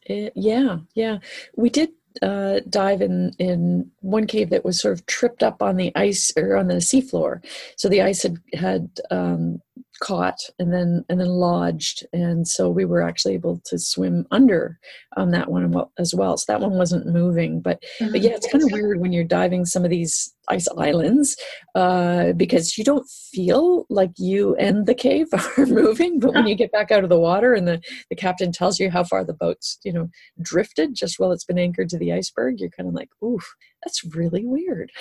[0.05, 1.17] It, yeah, yeah.
[1.55, 1.89] We did
[2.21, 6.31] uh, dive in in one cave that was sort of tripped up on the ice
[6.37, 7.43] or on the seafloor.
[7.77, 9.61] So the ice had had um,
[10.01, 14.79] caught and then and then lodged, and so we were actually able to swim under
[15.15, 16.37] on that one as well.
[16.37, 19.65] So that one wasn't moving, but but yeah, it's kind of weird when you're diving
[19.65, 21.35] some of these ice islands
[21.75, 26.55] uh, because you don't feel like you and the cave are moving, but when you
[26.55, 29.33] get back out of the water and the the captain tells you how far the
[29.33, 30.09] boat's you know
[30.41, 34.03] drifted just while it's been anchored to the iceberg, you're kind of like, oof, that's
[34.15, 34.91] really weird.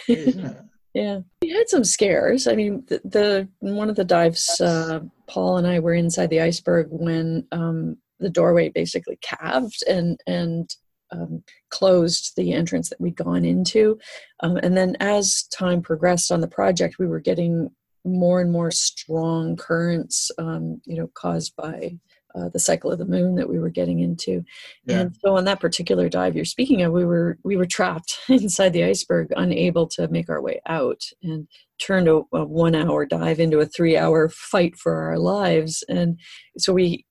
[0.96, 2.46] Yeah, we had some scares.
[2.46, 6.40] I mean, the, the one of the dives, uh, Paul and I were inside the
[6.40, 10.74] iceberg when um, the doorway basically calved and and
[11.12, 13.98] um, closed the entrance that we'd gone into.
[14.42, 17.68] Um, and then as time progressed on the project, we were getting
[18.06, 21.98] more and more strong currents, um, you know, caused by
[22.36, 24.44] uh, the cycle of the moon that we were getting into.
[24.84, 25.00] Yeah.
[25.00, 28.72] And so on that particular dive you're speaking of, we were we were trapped inside
[28.72, 33.40] the iceberg, unable to make our way out, and turned a, a one hour dive
[33.40, 35.82] into a three hour fight for our lives.
[35.88, 36.18] And
[36.58, 37.04] so we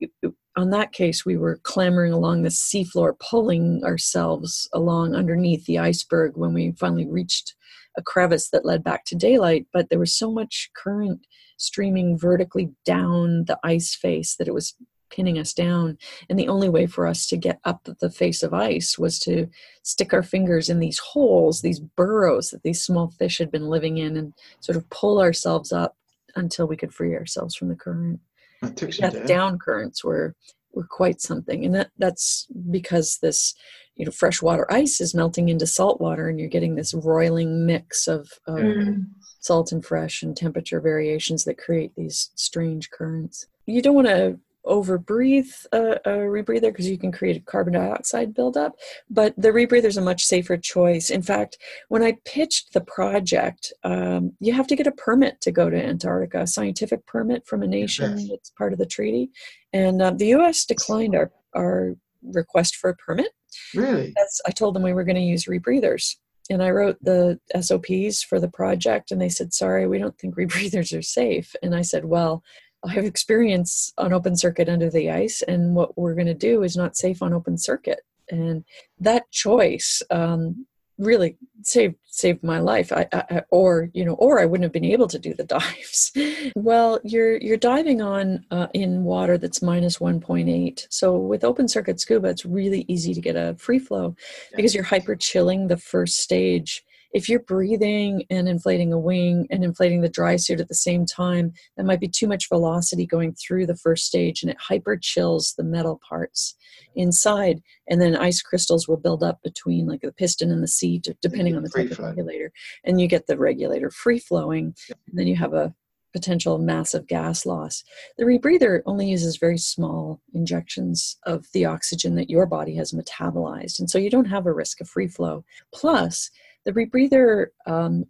[0.56, 6.36] on that case we were clambering along the seafloor, pulling ourselves along underneath the iceberg
[6.36, 7.54] when we finally reached
[7.98, 9.66] a crevice that led back to daylight.
[9.72, 11.26] But there was so much current
[11.58, 14.74] streaming vertically down the ice face that it was
[15.16, 15.96] pinning us down.
[16.28, 19.48] And the only way for us to get up the face of ice was to
[19.82, 23.96] stick our fingers in these holes, these burrows that these small fish had been living
[23.96, 25.96] in, and sort of pull ourselves up
[26.36, 28.20] until we could free ourselves from the current.
[28.60, 29.22] That took some Yeah, doing.
[29.22, 30.34] the down currents were
[30.72, 33.54] were quite something, and that that's because this
[33.96, 38.06] you know freshwater ice is melting into salt water, and you're getting this roiling mix
[38.06, 39.06] of, of mm.
[39.40, 43.46] salt and fresh and temperature variations that create these strange currents.
[43.64, 47.74] You don't want to over breathe a, a rebreather because you can create a carbon
[47.74, 48.74] dioxide buildup.
[49.08, 51.10] But the rebreather is a much safer choice.
[51.10, 55.52] In fact, when I pitched the project, um, you have to get a permit to
[55.52, 58.28] go to Antarctica, a scientific permit from a nation yes.
[58.28, 59.30] that's part of the treaty.
[59.72, 60.64] And uh, the U.S.
[60.64, 63.28] declined our our request for a permit.
[63.74, 64.14] Really?
[64.46, 66.16] I told them we were going to use rebreathers.
[66.48, 70.36] And I wrote the SOPs for the project, and they said, Sorry, we don't think
[70.36, 71.54] rebreathers are safe.
[71.62, 72.42] And I said, Well,
[72.84, 76.62] I have experience on open circuit under the ice, and what we're going to do
[76.62, 78.00] is not safe on open circuit.
[78.30, 78.64] And
[79.00, 80.66] that choice um,
[80.98, 82.92] really saved saved my life.
[82.92, 86.12] I, I, or you know, or I wouldn't have been able to do the dives.
[86.54, 90.86] well, you're you're diving on uh, in water that's minus 1.8.
[90.90, 94.16] So with open circuit scuba, it's really easy to get a free flow
[94.54, 96.82] because you're hyper chilling the first stage
[97.16, 101.06] if you're breathing and inflating a wing and inflating the dry suit at the same
[101.06, 104.98] time, that might be too much velocity going through the first stage and it hyper
[104.98, 106.54] chills the metal parts
[106.94, 107.62] inside.
[107.88, 111.56] And then ice crystals will build up between like the piston and the seat, depending
[111.56, 112.52] on the type of regulator.
[112.84, 114.74] And you get the regulator free flowing.
[114.90, 115.74] And then you have a
[116.12, 117.82] potential massive gas loss.
[118.16, 123.78] The rebreather only uses very small injections of the oxygen that your body has metabolized.
[123.80, 125.44] And so you don't have a risk of free flow.
[125.74, 126.30] Plus,
[126.66, 128.04] the rebreather um,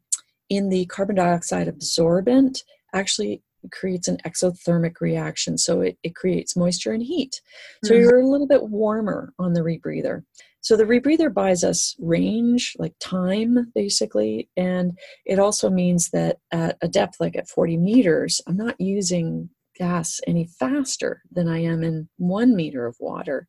[0.50, 3.42] in the carbon dioxide absorbent actually
[3.72, 5.58] creates an exothermic reaction.
[5.58, 7.40] So it, it creates moisture and heat.
[7.84, 8.02] So mm-hmm.
[8.02, 10.22] you're a little bit warmer on the rebreather.
[10.60, 14.48] So the rebreather buys us range, like time, basically.
[14.56, 19.50] And it also means that at a depth like at 40 meters, I'm not using
[19.76, 23.46] gas any faster than I am in one meter of water.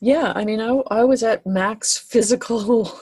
[0.00, 3.00] Yeah, I mean, I, I was at max physical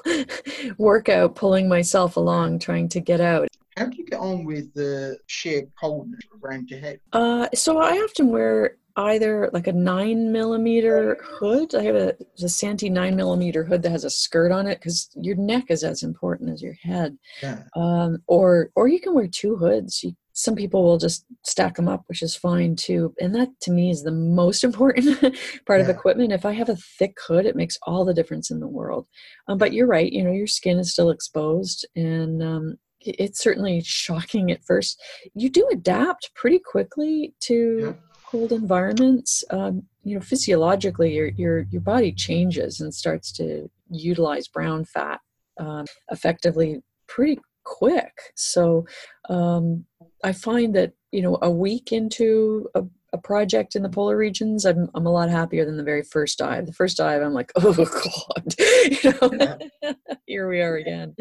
[0.79, 3.49] workout, pulling myself along, trying to get out.
[3.77, 7.01] How do you get on with the sheer coldness around your head?
[7.13, 11.75] Uh, so I often wear either like a nine millimeter hood.
[11.75, 15.11] I have a, a Santi nine millimeter hood that has a skirt on it because
[15.15, 17.19] your neck is as important as your head.
[17.43, 17.63] Yeah.
[17.75, 20.03] Um, or or you can wear two hoods.
[20.03, 23.15] You some people will just stack them up which is fine too.
[23.21, 25.21] And that to me is the most important
[25.67, 25.85] part yeah.
[25.85, 26.33] of equipment.
[26.33, 29.09] If i have a thick hood it makes all the difference in the world.
[29.49, 33.83] Um, but you're right you know your skin is still exposed and um, it's certainly
[33.85, 35.03] shocking at first.
[35.35, 37.93] You do adapt pretty quickly to yeah.
[38.27, 39.43] cold environments.
[39.51, 45.21] Um, you know physiologically your, your your body changes and starts to utilize brown fat
[45.59, 48.87] um, effectively pretty quick so
[49.29, 49.85] um,
[50.25, 54.65] I find that you know a week into a, a, project in the polar regions,
[54.65, 56.67] I'm I'm a lot happier than the very first dive.
[56.67, 59.95] The first dive, I'm like, oh god, you know,
[60.27, 61.15] here we are again.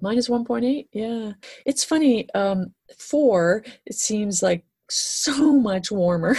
[0.00, 1.32] Minus 1.8, yeah.
[1.66, 2.28] It's funny.
[2.34, 6.36] Um, four, it seems like so much warmer.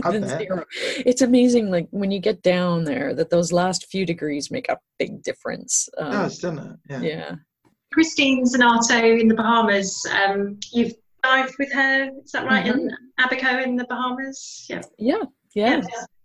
[0.10, 0.64] than zero.
[1.04, 4.78] It's amazing, like when you get down there, that those last few degrees make a
[4.98, 5.88] big difference.
[5.98, 6.76] Um, oh, it's done it.
[6.90, 7.00] Yeah.
[7.00, 7.34] yeah.
[7.92, 10.06] Christine Zanato in the Bahamas.
[10.12, 12.66] Um, you've dived with her, is that right?
[12.66, 12.78] Mm-hmm.
[12.78, 14.66] In Abaco in the Bahamas?
[14.68, 14.82] Yeah.
[14.98, 15.22] Yeah.
[15.54, 15.82] Yeah.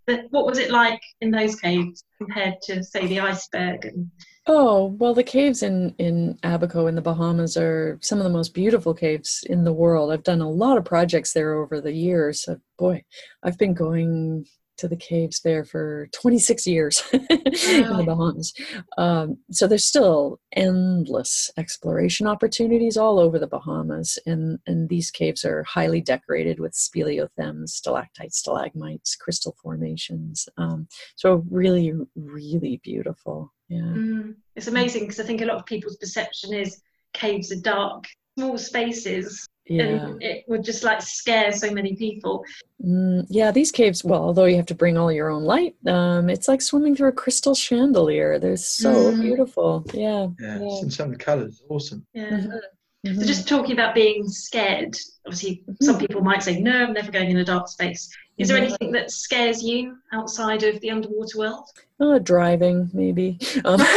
[0.08, 3.86] But what was it like in those caves compared to, say, the iceberg?
[3.86, 4.12] And...
[4.48, 8.54] Oh well, the caves in in Abaco in the Bahamas are some of the most
[8.56, 10.12] beautiful caves in the world.
[10.12, 12.44] I've done a lot of projects there over the years.
[12.44, 13.04] So, boy,
[13.44, 14.46] I've been going
[14.82, 18.52] to the caves there for 26 years in the Bahamas.
[18.98, 25.46] Um, so there's still endless exploration opportunities all over the Bahamas, and, and these caves
[25.46, 30.50] are highly decorated with speleothems, stalactites, stalagmites, crystal formations.
[30.58, 33.54] Um, so really, really beautiful.
[33.72, 36.82] Yeah, mm, it's amazing because I think a lot of people's perception is
[37.14, 38.06] caves are dark,
[38.38, 39.84] small spaces yeah.
[39.84, 42.44] and it would just like scare so many people.
[42.86, 44.04] Mm, yeah, these caves.
[44.04, 47.10] Well, although you have to bring all your own light, um, it's like swimming through
[47.10, 48.40] a crystal chandelier.
[48.40, 49.22] They're so mm.
[49.22, 49.86] beautiful.
[49.94, 50.80] Yeah, yeah, yeah.
[50.82, 52.06] And some of the colors, awesome.
[52.14, 52.30] Yeah.
[52.30, 52.58] Mm-hmm.
[53.06, 53.20] Mm-hmm.
[53.20, 54.96] So just talking about being scared,
[55.26, 55.84] obviously mm-hmm.
[55.84, 58.10] some people might say, no, I'm never going in a dark space.
[58.38, 58.66] Is there mm-hmm.
[58.66, 61.68] anything that scares you outside of the underwater world?
[62.00, 63.40] Oh, driving, maybe.
[63.66, 63.82] Um,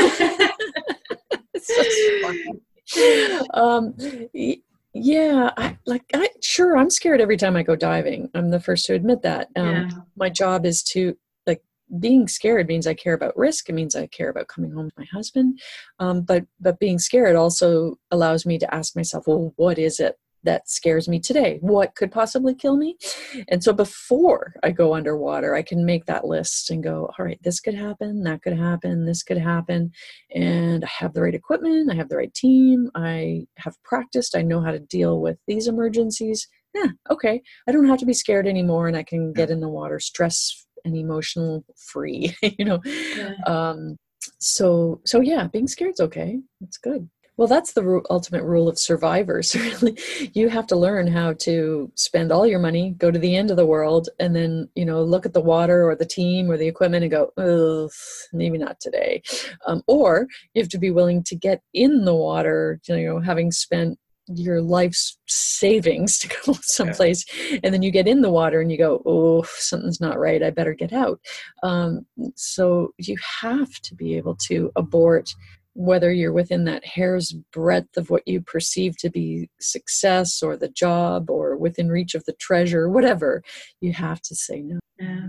[3.54, 3.94] um,
[4.94, 8.86] yeah I, like i sure i'm scared every time i go diving i'm the first
[8.86, 9.88] to admit that um, yeah.
[10.16, 11.16] my job is to
[12.00, 14.96] being scared means i care about risk it means i care about coming home to
[14.98, 15.60] my husband
[15.98, 20.16] um, but but being scared also allows me to ask myself well what is it
[20.44, 21.58] that scares me today?
[21.60, 22.96] What could possibly kill me?
[23.48, 27.40] And so before i go underwater i can make that list and go all right
[27.42, 29.90] this could happen that could happen this could happen
[30.34, 34.42] and i have the right equipment i have the right team i have practiced i
[34.42, 36.48] know how to deal with these emergencies.
[36.74, 39.68] Yeah okay i don't have to be scared anymore and i can get in the
[39.68, 43.34] water stress and emotional free you know yeah.
[43.46, 43.96] um
[44.38, 48.78] so so yeah being scared's okay it's good well, that's the ru- ultimate rule of
[48.78, 49.56] survivors.
[49.64, 49.98] Really,
[50.34, 53.56] you have to learn how to spend all your money, go to the end of
[53.56, 56.68] the world, and then you know look at the water or the team or the
[56.68, 57.88] equipment and go, "Oh,
[58.32, 59.22] maybe not today,"
[59.66, 62.80] um, or you have to be willing to get in the water.
[62.86, 63.98] You know, having spent
[64.28, 67.58] your life's savings to go someplace yeah.
[67.62, 70.50] and then you get in the water and you go oh something's not right i
[70.50, 71.20] better get out
[71.62, 75.34] um, so you have to be able to abort
[75.74, 80.68] whether you're within that hair's breadth of what you perceive to be success or the
[80.68, 83.42] job or within reach of the treasure, whatever,
[83.80, 84.78] you have to say no.
[84.98, 85.26] Yeah.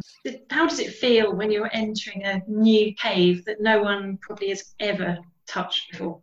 [0.52, 4.76] How does it feel when you're entering a new cave that no one probably has
[4.80, 5.18] ever
[5.48, 6.22] touched before?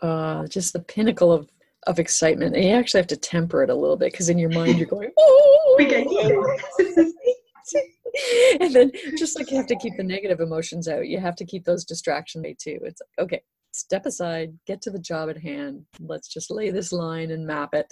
[0.00, 1.48] Uh, just the pinnacle of
[1.88, 2.54] of excitement.
[2.54, 4.86] And you actually have to temper it a little bit because in your mind you're
[4.86, 5.76] going, oh,
[8.60, 11.44] and then just like you have to keep the negative emotions out, you have to
[11.44, 12.78] keep those distractions away too.
[12.82, 15.84] It's like, okay, step aside, get to the job at hand.
[16.00, 17.86] Let's just lay this line and map it.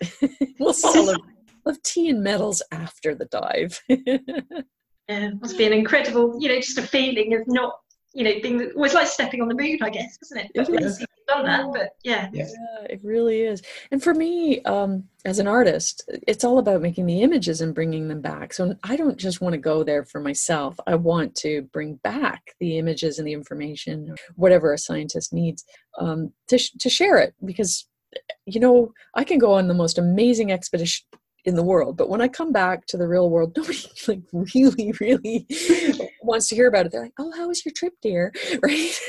[0.60, 1.20] we'll celebrate
[1.66, 3.80] of tea and medals after the dive.
[5.08, 7.74] yeah, must be an incredible, you know, just a feeling of not,
[8.14, 10.50] you know, being it was like stepping on the moon, I guess, isn't it?
[10.54, 12.28] But it done that, but yeah.
[12.32, 12.46] yeah.
[12.88, 13.62] it really is.
[13.90, 18.08] And for me, um, as an artist, it's all about making the images and bringing
[18.08, 18.52] them back.
[18.52, 20.78] So I don't just want to go there for myself.
[20.86, 25.64] I want to bring back the images and the information, whatever a scientist needs,
[25.98, 27.86] um, to sh- to share it because
[28.46, 31.04] you know I can go on the most amazing expedition
[31.46, 34.92] in the world but when i come back to the real world nobody like really
[35.00, 35.46] really
[36.22, 39.00] wants to hear about it they're like oh how was your trip dear right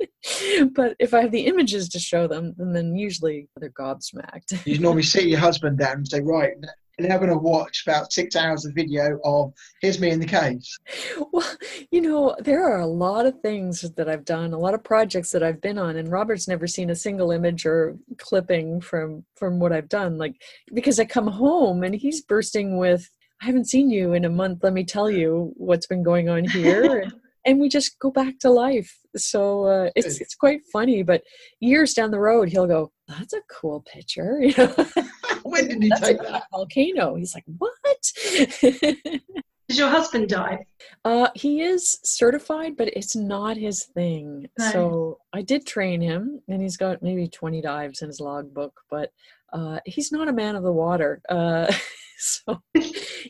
[0.74, 4.66] but if I have the images to show them, then, then usually they're gobsmacked.
[4.66, 6.54] you normally sit your husband down and say, right,
[7.00, 10.26] now I'm going to watch about six hours of video of here's me in the
[10.26, 10.78] case.
[11.32, 11.48] Well,
[11.90, 15.30] you know, there are a lot of things that I've done, a lot of projects
[15.32, 19.58] that I've been on, and Robert's never seen a single image or clipping from from
[19.60, 20.16] what I've done.
[20.16, 20.40] Like
[20.72, 23.10] because I come home and he's bursting with,
[23.42, 24.60] "I haven't seen you in a month.
[24.62, 27.10] Let me tell you what's been going on here."
[27.44, 28.94] and we just go back to life.
[29.16, 31.02] So uh, it's it's quite funny.
[31.02, 31.22] But
[31.60, 34.74] years down the road, he'll go, "That's a cool picture." You know,
[35.42, 37.14] when did he take that volcano?
[37.14, 38.12] He's like, "What?"
[39.68, 40.60] Does your husband dive?
[41.04, 44.46] Uh, he is certified, but it's not his thing.
[44.58, 44.70] No.
[44.72, 49.10] So I did train him, and he's got maybe 20 dives in his logbook, but
[49.52, 51.20] uh, he's not a man of the water.
[51.28, 51.72] Uh,
[52.18, 52.60] so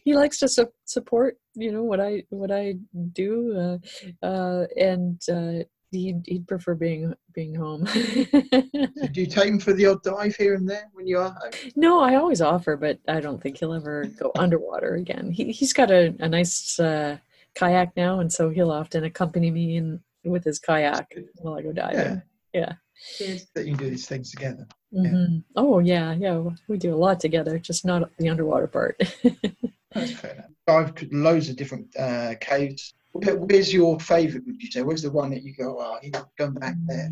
[0.04, 2.76] he likes to su- support, you know, what I what I
[3.12, 3.78] do,
[4.22, 7.84] uh, uh, and uh, he'd, he'd prefer being being home.
[7.84, 11.52] do you take him for the odd dive here and there when you are home?
[11.76, 15.30] No, I always offer, but I don't think he'll ever go underwater again.
[15.30, 17.18] He he's got a, a nice uh,
[17.54, 21.72] kayak now, and so he'll often accompany me in with his kayak while I go
[21.72, 22.22] diving.
[22.52, 22.74] Yeah.
[23.20, 23.38] yeah.
[23.54, 24.66] That you can do these things together.
[24.94, 25.34] Mm-hmm.
[25.34, 25.40] Yeah.
[25.56, 26.42] Oh yeah, yeah.
[26.66, 28.96] We do a lot together, just not the underwater part.
[29.92, 30.48] That's fair.
[30.66, 32.94] I've loads of different uh, caves.
[33.12, 34.46] Where's your favourite?
[34.46, 34.82] Would you say?
[34.82, 35.76] Where's the one that you go?
[35.80, 37.10] Oh, you going back there.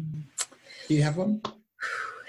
[0.89, 1.43] Do you have one?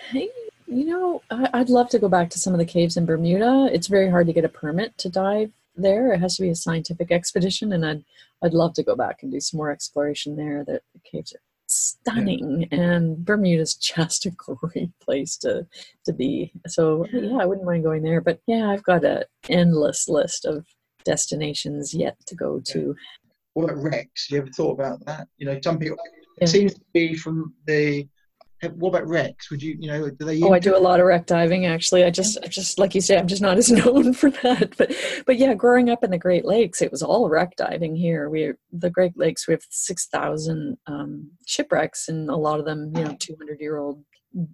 [0.10, 0.30] Hey,
[0.68, 3.70] you know, I'd love to go back to some of the caves in Bermuda.
[3.72, 6.14] It's very hard to get a permit to dive there.
[6.14, 8.04] It has to be a scientific expedition, and I'd
[8.42, 10.64] I'd love to go back and do some more exploration there.
[10.66, 12.80] That the caves are stunning yeah.
[12.80, 15.68] and bermuda's just a great place to
[16.06, 16.52] to be.
[16.68, 17.38] So yeah.
[17.38, 20.66] i wouldn't mind going there but yeah i've got an endless list of
[21.06, 22.96] destinations yet to go to.
[23.54, 25.28] What about wrecks you ever thought about that?
[25.38, 25.98] You know some people
[26.38, 26.44] yeah.
[26.46, 28.08] it seems to be from the
[28.76, 29.52] what about wrecks?
[29.52, 30.42] Would you, you know, do they?
[30.42, 31.66] Oh, I do a lot of wreck diving.
[31.66, 34.76] Actually, I just, I just like you say, I'm just not as known for that.
[34.78, 34.96] But,
[35.26, 38.30] but yeah, growing up in the Great Lakes, it was all wreck diving here.
[38.30, 42.92] We, the Great Lakes, we have six thousand um, shipwrecks, and a lot of them,
[42.96, 44.04] you know, 200 year old,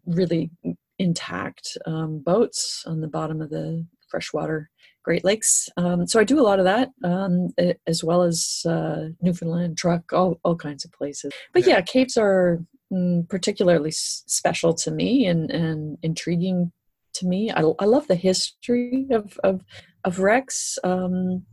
[0.06, 0.52] really
[1.00, 4.70] intact um, boats on the bottom of the freshwater
[5.04, 5.70] Great Lakes.
[5.76, 7.50] Um, so I do a lot of that, um,
[7.88, 11.32] as well as uh, Newfoundland, Truk, all all kinds of places.
[11.54, 12.60] But yeah, caves are
[13.30, 16.72] particularly special to me and, and intriguing
[17.16, 17.52] to me.
[17.52, 19.62] I, I love the history of, of,
[20.04, 21.46] of Wrecks, um,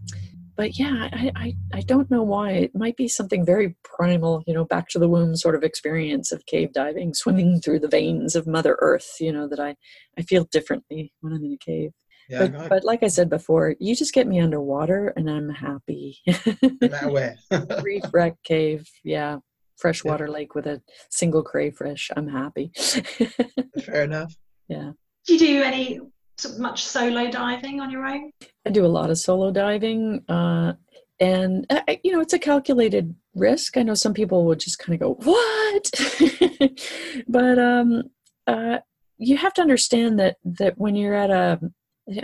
[0.60, 2.50] but yeah, I, I I don't know why.
[2.50, 6.32] It might be something very primal, you know, back to the womb sort of experience
[6.32, 9.16] of cave diving, swimming through the veins of Mother Earth.
[9.20, 9.74] You know that I
[10.18, 11.92] I feel differently when I'm in a cave.
[12.28, 16.18] Yeah, but, but like I said before, you just get me underwater and I'm happy.
[16.82, 17.38] matter where.
[17.82, 19.38] Reef wreck cave, yeah,
[19.80, 20.32] freshwater yeah.
[20.32, 22.10] lake with a single crayfish.
[22.16, 22.72] I'm happy.
[23.84, 24.34] Fair enough.
[24.68, 24.92] Yeah.
[25.26, 26.00] Do you do any
[26.58, 28.30] much solo diving on your own?
[28.66, 30.74] I do a lot of solo diving, uh,
[31.18, 33.76] and uh, you know it's a calculated risk.
[33.76, 35.90] I know some people would just kind of go, "What?"
[37.28, 38.04] but um,
[38.46, 38.78] uh,
[39.18, 41.60] you have to understand that that when you're at a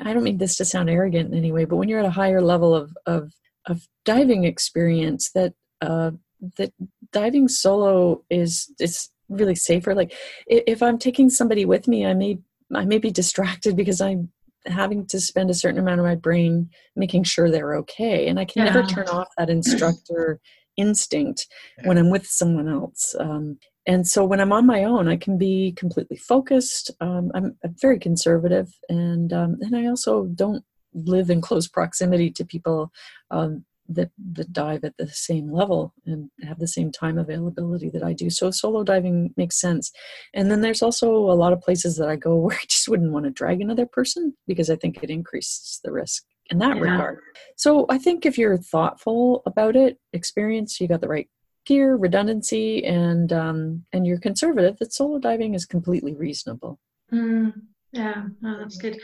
[0.03, 2.11] I don't mean this to sound arrogant in any way, but when you're at a
[2.11, 3.33] higher level of of,
[3.67, 6.13] of diving experience, that uh,
[6.57, 6.73] that
[7.13, 9.95] diving solo is is really safer.
[9.95, 10.15] Like
[10.47, 12.39] if I'm taking somebody with me, I may
[12.75, 14.31] I may be distracted because I'm
[14.67, 18.45] having to spend a certain amount of my brain making sure they're okay, and I
[18.45, 18.73] can yeah.
[18.73, 20.41] never turn off that instructor
[20.77, 21.47] instinct
[21.79, 21.89] yeah.
[21.89, 23.15] when I'm with someone else.
[23.19, 26.91] Um, and so when I'm on my own, I can be completely focused.
[27.01, 32.31] Um, I'm, I'm, very conservative, and um, and I also don't live in close proximity
[32.33, 32.91] to people
[33.31, 38.03] um, that that dive at the same level and have the same time availability that
[38.03, 38.31] I do.
[38.31, 39.93] So solo diving makes sense.
[40.35, 43.13] And then there's also a lot of places that I go where I just wouldn't
[43.13, 46.83] want to drag another person because I think it increases the risk in that yeah.
[46.83, 47.21] regard.
[47.57, 51.29] So I think if you're thoughtful about it, experience, you got the right
[51.65, 56.79] gear, redundancy, and um, and you're conservative, that solo diving is completely reasonable.
[57.13, 57.53] Mm,
[57.93, 58.99] yeah, oh, that's good.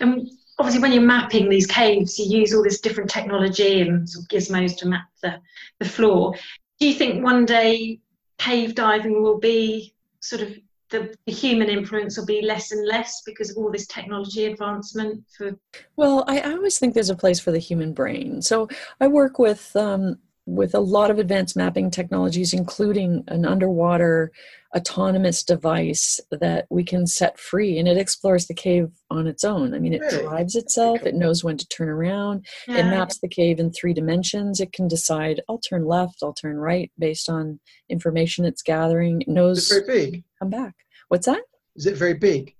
[0.00, 0.28] And
[0.58, 4.28] obviously, when you're mapping these caves, you use all this different technology and sort of
[4.28, 5.40] gizmos to map the
[5.78, 6.34] the floor.
[6.80, 8.00] Do you think one day
[8.38, 10.56] cave diving will be sort of
[10.90, 15.22] the, the, human influence will be less and less because of all this technology advancement
[15.36, 15.54] for
[15.96, 19.76] well I, always think there's a place for the human brain so i work with
[19.76, 24.32] um, with a lot of advanced mapping technologies, including an underwater
[24.76, 29.74] autonomous device that we can set free and it explores the cave on its own.
[29.74, 30.22] I mean, it really?
[30.22, 32.78] drives itself, it knows when to turn around, yeah.
[32.78, 34.60] it maps the cave in three dimensions.
[34.60, 39.22] It can decide, I'll turn left, I'll turn right based on information it's gathering.
[39.22, 40.24] It knows it's very big.
[40.38, 40.74] Come back.
[41.08, 41.42] What's that?
[41.76, 42.54] Is it very big?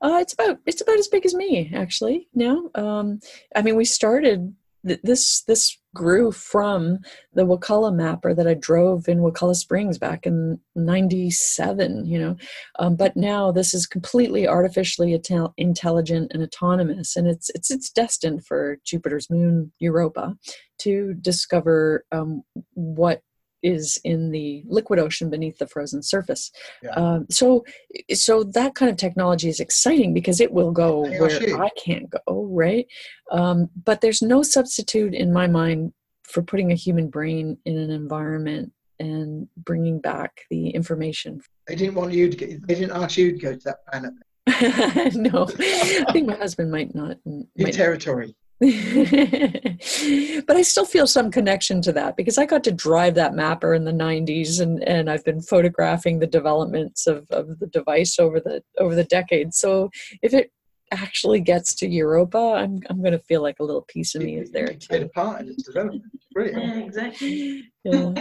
[0.00, 2.28] Uh, it's about it's about as big as me actually.
[2.34, 3.20] Now, um,
[3.54, 4.54] I mean, we started
[4.84, 6.98] this this grew from
[7.34, 12.36] the Wakulla mapper that I drove in Wakulla Springs back in 97, you know.
[12.78, 15.20] Um, but now this is completely artificially
[15.56, 20.36] intelligent and autonomous, and it's, it's, it's destined for Jupiter's moon, Europa,
[20.78, 22.42] to discover um,
[22.74, 23.22] what
[23.62, 26.50] is in the liquid ocean beneath the frozen surface.
[26.82, 26.90] Yeah.
[26.90, 27.64] Um, so,
[28.14, 32.44] so that kind of technology is exciting because it will go where I can't go,
[32.50, 32.86] right?
[33.30, 35.92] Um, but there's no substitute in my mind
[36.24, 41.40] for putting a human brain in an environment and bringing back the information.
[41.66, 42.66] They didn't want you to get.
[42.66, 44.12] They didn't ask you to go to that planet.
[45.14, 47.18] no, I think my husband might not.
[47.56, 48.34] Might territory.
[48.60, 53.72] but I still feel some connection to that because I got to drive that mapper
[53.72, 58.40] in the 90s and, and I've been photographing the developments of, of the device over
[58.40, 59.58] the over the decades.
[59.58, 59.90] So
[60.22, 60.50] if it
[60.90, 64.38] actually gets to Europa, I'm I'm going to feel like a little piece of me
[64.38, 64.88] is there too.
[64.90, 66.02] Get a part in its development.
[66.32, 66.62] Brilliant.
[66.64, 67.72] Yeah, exactly.
[67.84, 68.12] Yeah.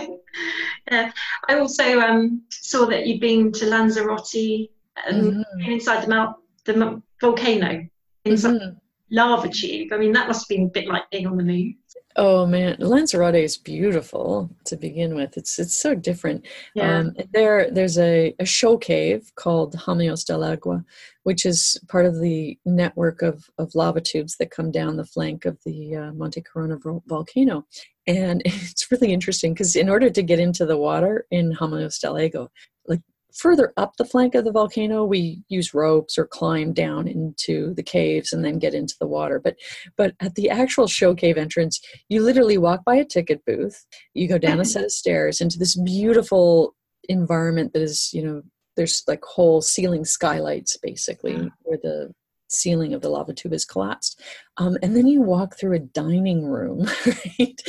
[0.91, 1.11] yeah.
[1.49, 4.69] I also um, saw that you'd been to Lanzarote
[5.07, 5.71] and mm-hmm.
[5.71, 6.35] inside the mount
[6.65, 7.88] the volcano
[8.25, 8.77] inside mm-hmm
[9.11, 9.93] lava tube.
[9.93, 11.75] I mean, that must have been a bit like being on the moon.
[12.19, 15.37] Oh man, Lanzarote is beautiful to begin with.
[15.37, 16.47] It's it's so different.
[16.73, 16.97] Yeah.
[16.97, 20.83] Um, there there's a, a show cave called Jameos del Agua,
[21.23, 25.45] which is part of the network of, of lava tubes that come down the flank
[25.45, 27.67] of the uh, Monte Corona volcano.
[28.07, 32.17] And it's really interesting because in order to get into the water in Jameos del
[32.17, 32.49] Agua,
[32.87, 33.01] like
[33.38, 37.83] further up the flank of the volcano we use ropes or climb down into the
[37.83, 39.39] caves and then get into the water.
[39.39, 39.55] But
[39.95, 41.79] but at the actual show cave entrance
[42.09, 44.69] you literally walk by a ticket booth you go down a mm-hmm.
[44.69, 46.75] set of stairs into this beautiful
[47.09, 48.41] environment that is you know
[48.75, 52.11] there's like whole ceiling skylights basically where the
[52.47, 54.21] ceiling of the lava tube is collapsed.
[54.57, 57.61] Um, and then you walk through a dining room, right?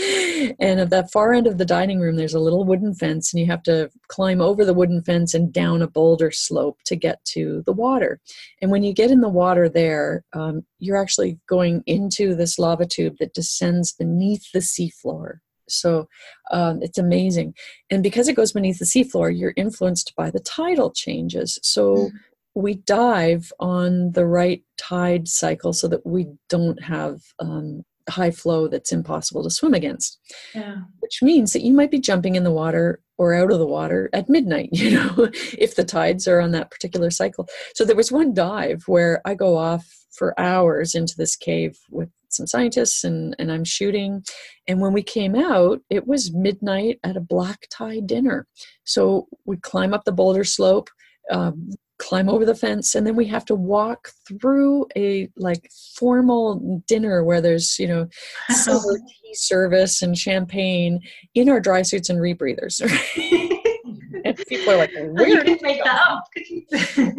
[0.59, 3.41] And at that far end of the dining room, there's a little wooden fence, and
[3.41, 7.24] you have to climb over the wooden fence and down a boulder slope to get
[7.26, 8.20] to the water.
[8.62, 12.87] And when you get in the water there, um, you're actually going into this lava
[12.87, 15.39] tube that descends beneath the seafloor.
[15.70, 16.09] So
[16.51, 17.55] um, it's amazing.
[17.91, 21.59] And because it goes beneath the seafloor, you're influenced by the tidal changes.
[21.62, 22.11] So mm
[22.59, 28.67] we dive on the right tide cycle so that we don't have um, high flow
[28.67, 30.19] that's impossible to swim against.
[30.57, 30.79] Yeah.
[30.99, 34.11] Which means that you might be jumping in the water or out of the water
[34.13, 37.49] at midnight, you know, if the tides are on that particular cycle.
[37.77, 42.11] So there was one dive where I go off for hours into this cave with
[42.29, 44.25] some scientists and, and I'm shooting.
[44.67, 48.49] And when we came out, it was midnight at a black tie dinner.
[48.83, 50.91] So we climb up the boulder slope,
[51.31, 56.83] um, climb over the fence, and then we have to walk through a like formal
[56.87, 58.09] dinner where there's, you know,
[58.51, 61.01] silver tea service and champagne
[61.35, 62.81] in our dry suits and rebreathers.
[64.25, 66.25] and people are like, oh, where you did could make that up.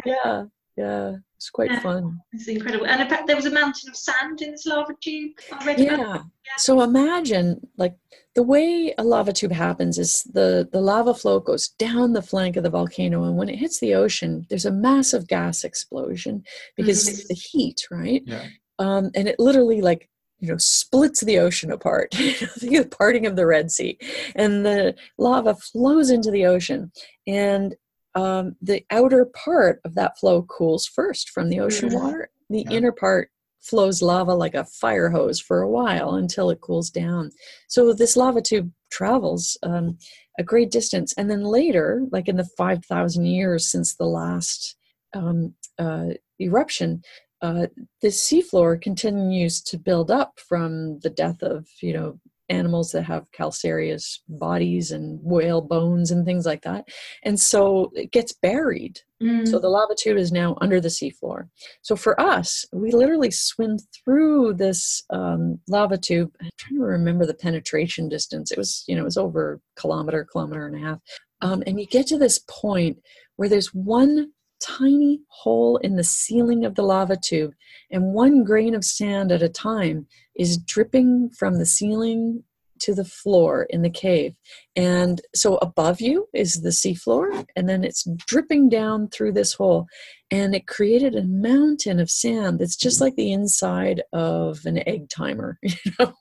[0.04, 0.44] Yeah,
[0.76, 1.16] yeah.
[1.40, 1.80] It's quite Yeah.
[1.80, 2.20] fun.
[2.34, 2.86] it's incredible.
[2.86, 5.32] And in fact, there was a mountain of sand in this lava tube.
[5.50, 5.78] I read.
[5.80, 6.18] Yeah.
[6.58, 7.96] So imagine like
[8.34, 12.56] the way a lava tube happens is the the lava flow goes down the flank
[12.56, 16.44] of the volcano and when it hits the ocean there's a massive gas explosion
[16.76, 17.08] because Mhm.
[17.10, 18.22] it's the heat, right?
[18.26, 18.46] Yeah.
[18.78, 20.10] Um, and it literally like
[20.40, 22.10] you know splits the ocean apart.
[22.60, 23.96] The parting of the Red Sea,
[24.34, 26.92] and the lava flows into the ocean,
[27.26, 27.74] and
[28.14, 31.94] um, the outer part of that flow cools first from the ocean Mhm.
[31.94, 32.30] water.
[32.48, 32.76] The Yeah.
[32.78, 33.30] inner part
[33.60, 37.30] flows lava like a fire hose for a while until it cools down.
[37.68, 39.98] So this lava tube travels um,
[40.38, 44.76] a great distance, and then later, like in the five thousand years since the last
[45.14, 47.02] um, uh, eruption,
[47.42, 47.66] uh,
[48.00, 52.18] the seafloor continues to build up from the death of you know
[52.50, 56.88] animals that have calcareous bodies and whale bones and things like that.
[57.22, 59.00] And so it gets buried.
[59.22, 59.46] Mm.
[59.46, 61.48] so the lava tube is now under the seafloor.
[61.82, 66.34] So for us we literally swim through this um, lava tube.
[66.40, 68.50] I'm trying to remember the penetration distance.
[68.50, 70.98] It was you know it was over a kilometer kilometer and a half.
[71.42, 72.98] Um, and you get to this point
[73.36, 77.52] where there's one tiny hole in the ceiling of the lava tube
[77.90, 80.06] and one grain of sand at a time
[80.36, 82.42] is dripping from the ceiling
[82.80, 84.34] to the floor in the cave.
[84.74, 89.86] And so above you is the seafloor, and then it's dripping down through this hole.
[90.30, 95.08] And it created a mountain of sand that's just like the inside of an egg
[95.08, 96.14] timer, you know.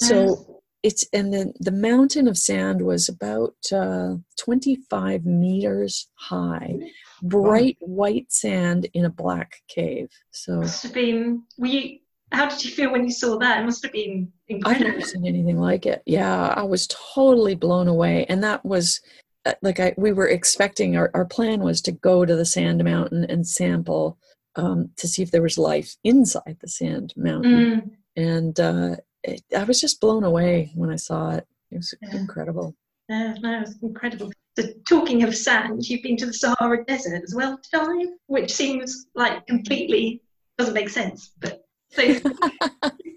[0.00, 6.74] So it's and then the mountain of sand was about uh, 25 meters high
[7.22, 11.42] bright white sand in a black cave so must have been.
[11.58, 11.98] Were you?
[12.32, 13.60] How did you feel when you saw that?
[13.60, 14.86] It must have been incredible.
[14.86, 16.02] I've never seen anything like it.
[16.06, 19.00] Yeah, I was totally blown away, and that was
[19.44, 20.96] uh, like I we were expecting.
[20.96, 24.16] Our our plan was to go to the sand mountain and sample
[24.56, 27.90] um, to see if there was life inside the sand mountain, Mm.
[28.16, 31.46] and uh, it, I was just blown away when I saw it.
[31.70, 32.16] It was Yeah.
[32.16, 32.74] incredible.
[33.08, 34.30] Yeah, no, it's incredible.
[34.58, 38.52] So talking of sand, you've been to the Sahara Desert as well to dive, which
[38.52, 40.22] seems like completely
[40.58, 41.32] doesn't make sense.
[41.40, 42.02] But so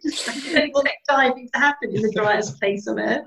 [0.04, 3.26] just don't expect diving to happen in the driest place on earth.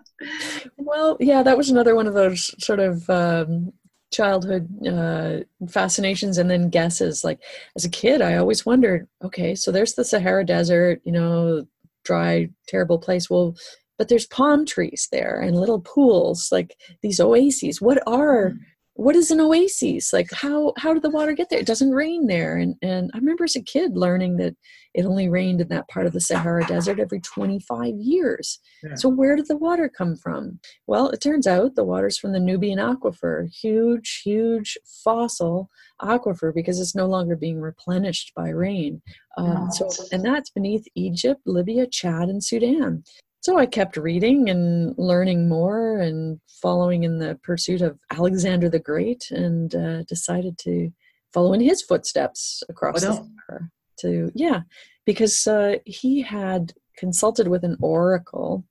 [0.76, 3.72] Well, yeah, that was another one of those sort of um,
[4.10, 7.24] childhood uh, fascinations and then guesses.
[7.24, 7.40] Like
[7.76, 11.66] as a kid, I always wondered, okay, so there's the Sahara Desert, you know,
[12.08, 13.28] dry, terrible place.
[13.28, 13.54] Well,
[13.98, 17.82] but there's palm trees there and little pools, like these oases.
[17.82, 18.58] What are mm.
[18.98, 20.12] What is an oasis?
[20.12, 21.60] Like how how did the water get there?
[21.60, 22.56] It doesn't rain there.
[22.56, 24.56] And and I remember as a kid learning that
[24.92, 28.58] it only rained in that part of the Sahara Desert every 25 years.
[28.82, 28.96] Yeah.
[28.96, 30.58] So where did the water come from?
[30.88, 35.70] Well, it turns out the water's from the Nubian aquifer, huge, huge fossil
[36.02, 39.00] aquifer because it's no longer being replenished by rain.
[39.36, 43.04] Um, so, and that's beneath Egypt, Libya, Chad, and Sudan.
[43.40, 48.80] So I kept reading and learning more and following in the pursuit of Alexander the
[48.80, 50.90] Great, and uh, decided to
[51.32, 53.12] follow in his footsteps across the?
[53.12, 53.70] Sahara.
[54.00, 54.62] To yeah,
[55.06, 58.64] because uh, he had consulted with an oracle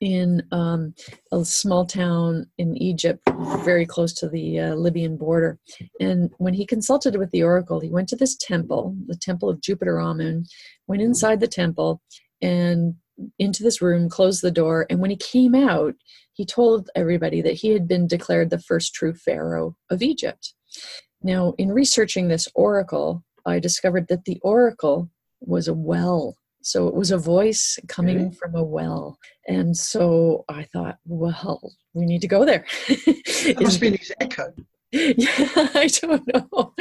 [0.00, 0.94] in um,
[1.32, 3.22] a small town in Egypt,
[3.58, 5.58] very close to the uh, Libyan border.
[6.00, 9.60] And when he consulted with the oracle, he went to this temple, the temple of
[9.60, 10.46] Jupiter Amun,
[10.86, 12.00] went inside the temple
[12.40, 12.94] and
[13.38, 14.86] into this room, closed the door.
[14.90, 15.94] And when he came out,
[16.32, 20.54] he told everybody that he had been declared the first true pharaoh of Egypt.
[21.22, 25.10] Now, in researching this oracle, I discovered that the oracle
[25.40, 26.36] was a well.
[26.62, 28.32] So it was a voice coming Really?
[28.32, 29.18] from a well.
[29.48, 32.64] And so I thought, well, we need to go there.
[33.44, 34.52] That must be his echo.
[34.92, 35.26] yeah,
[35.74, 36.74] I don't know.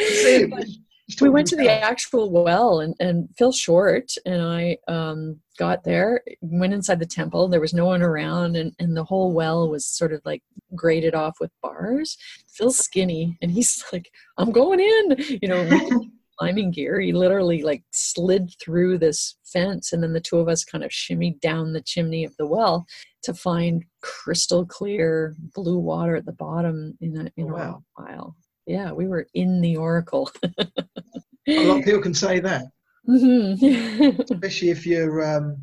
[1.09, 4.77] See, But he's we went to the actual well and, and phil short and i
[4.87, 9.03] um, got there went inside the temple there was no one around and, and the
[9.03, 10.43] whole well was sort of like
[10.75, 15.67] grated off with bars phil's skinny and he's like i'm going in you know
[16.39, 16.99] climbing gear.
[16.99, 20.89] He literally like slid through this fence, and then the two of us kind of
[20.91, 22.85] shimmied down the chimney of the well
[23.23, 27.59] to find crystal clear blue water at the bottom in a in Oh, a wow.
[27.59, 28.35] rock pile.
[28.69, 30.29] Yeah, we were in the oracle.
[30.59, 32.65] A lot of people can say that,
[33.07, 34.19] Mhm.
[34.31, 35.25] especially if you're.
[35.25, 35.57] Um,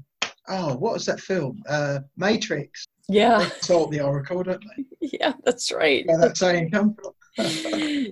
[0.49, 1.63] oh, what was that film?
[1.69, 2.85] Uh, Matrix.
[3.09, 4.85] yeah, They the Oracle, don't they?
[5.21, 6.05] yeah, that's right.
[6.07, 7.13] Where that saying come from?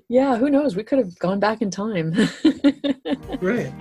[0.09, 0.77] yeah, who knows?
[0.77, 2.15] We could have gone back in time.
[3.41, 3.75] Brilliant.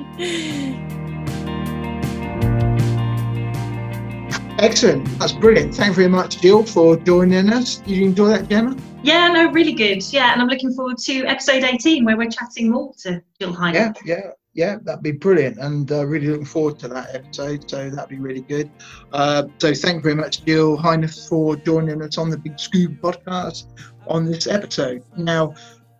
[4.60, 5.06] Excellent.
[5.20, 5.76] That's brilliant.
[5.76, 7.78] Thank you very much, Jill, for joining us.
[7.78, 8.78] Did you enjoy that, Gemma?
[9.04, 10.02] Yeah, no, really good.
[10.14, 13.98] Yeah, and I'm looking forward to episode 18 where we're chatting more to Jill Heinerth.
[14.06, 14.78] Yeah, yeah, yeah.
[14.82, 17.70] That'd be brilliant, and uh, really looking forward to that episode.
[17.70, 18.70] So that'd be really good.
[19.12, 22.96] Uh, so thank you very much, Jill Heinerth, for joining us on the Big Scuba
[22.96, 23.66] podcast
[24.08, 25.04] on this episode.
[25.18, 25.56] Now,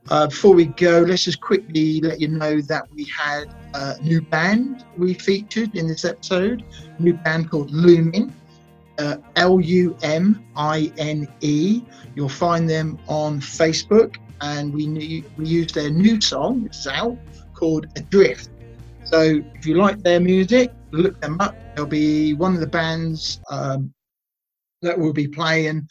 [0.10, 4.22] uh, before we go, let's just quickly let you know that we had a new
[4.22, 6.64] band we featured in this episode.
[6.98, 8.32] A new band called Lumine.
[9.00, 11.82] Uh, L U M I N E.
[12.16, 17.18] You'll find them on Facebook, and we we used their new song, is out,
[17.56, 18.50] called Adrift.
[19.06, 21.56] So if you like their music, look them up.
[21.76, 23.94] They'll be one of the bands um,
[24.82, 25.88] that will be playing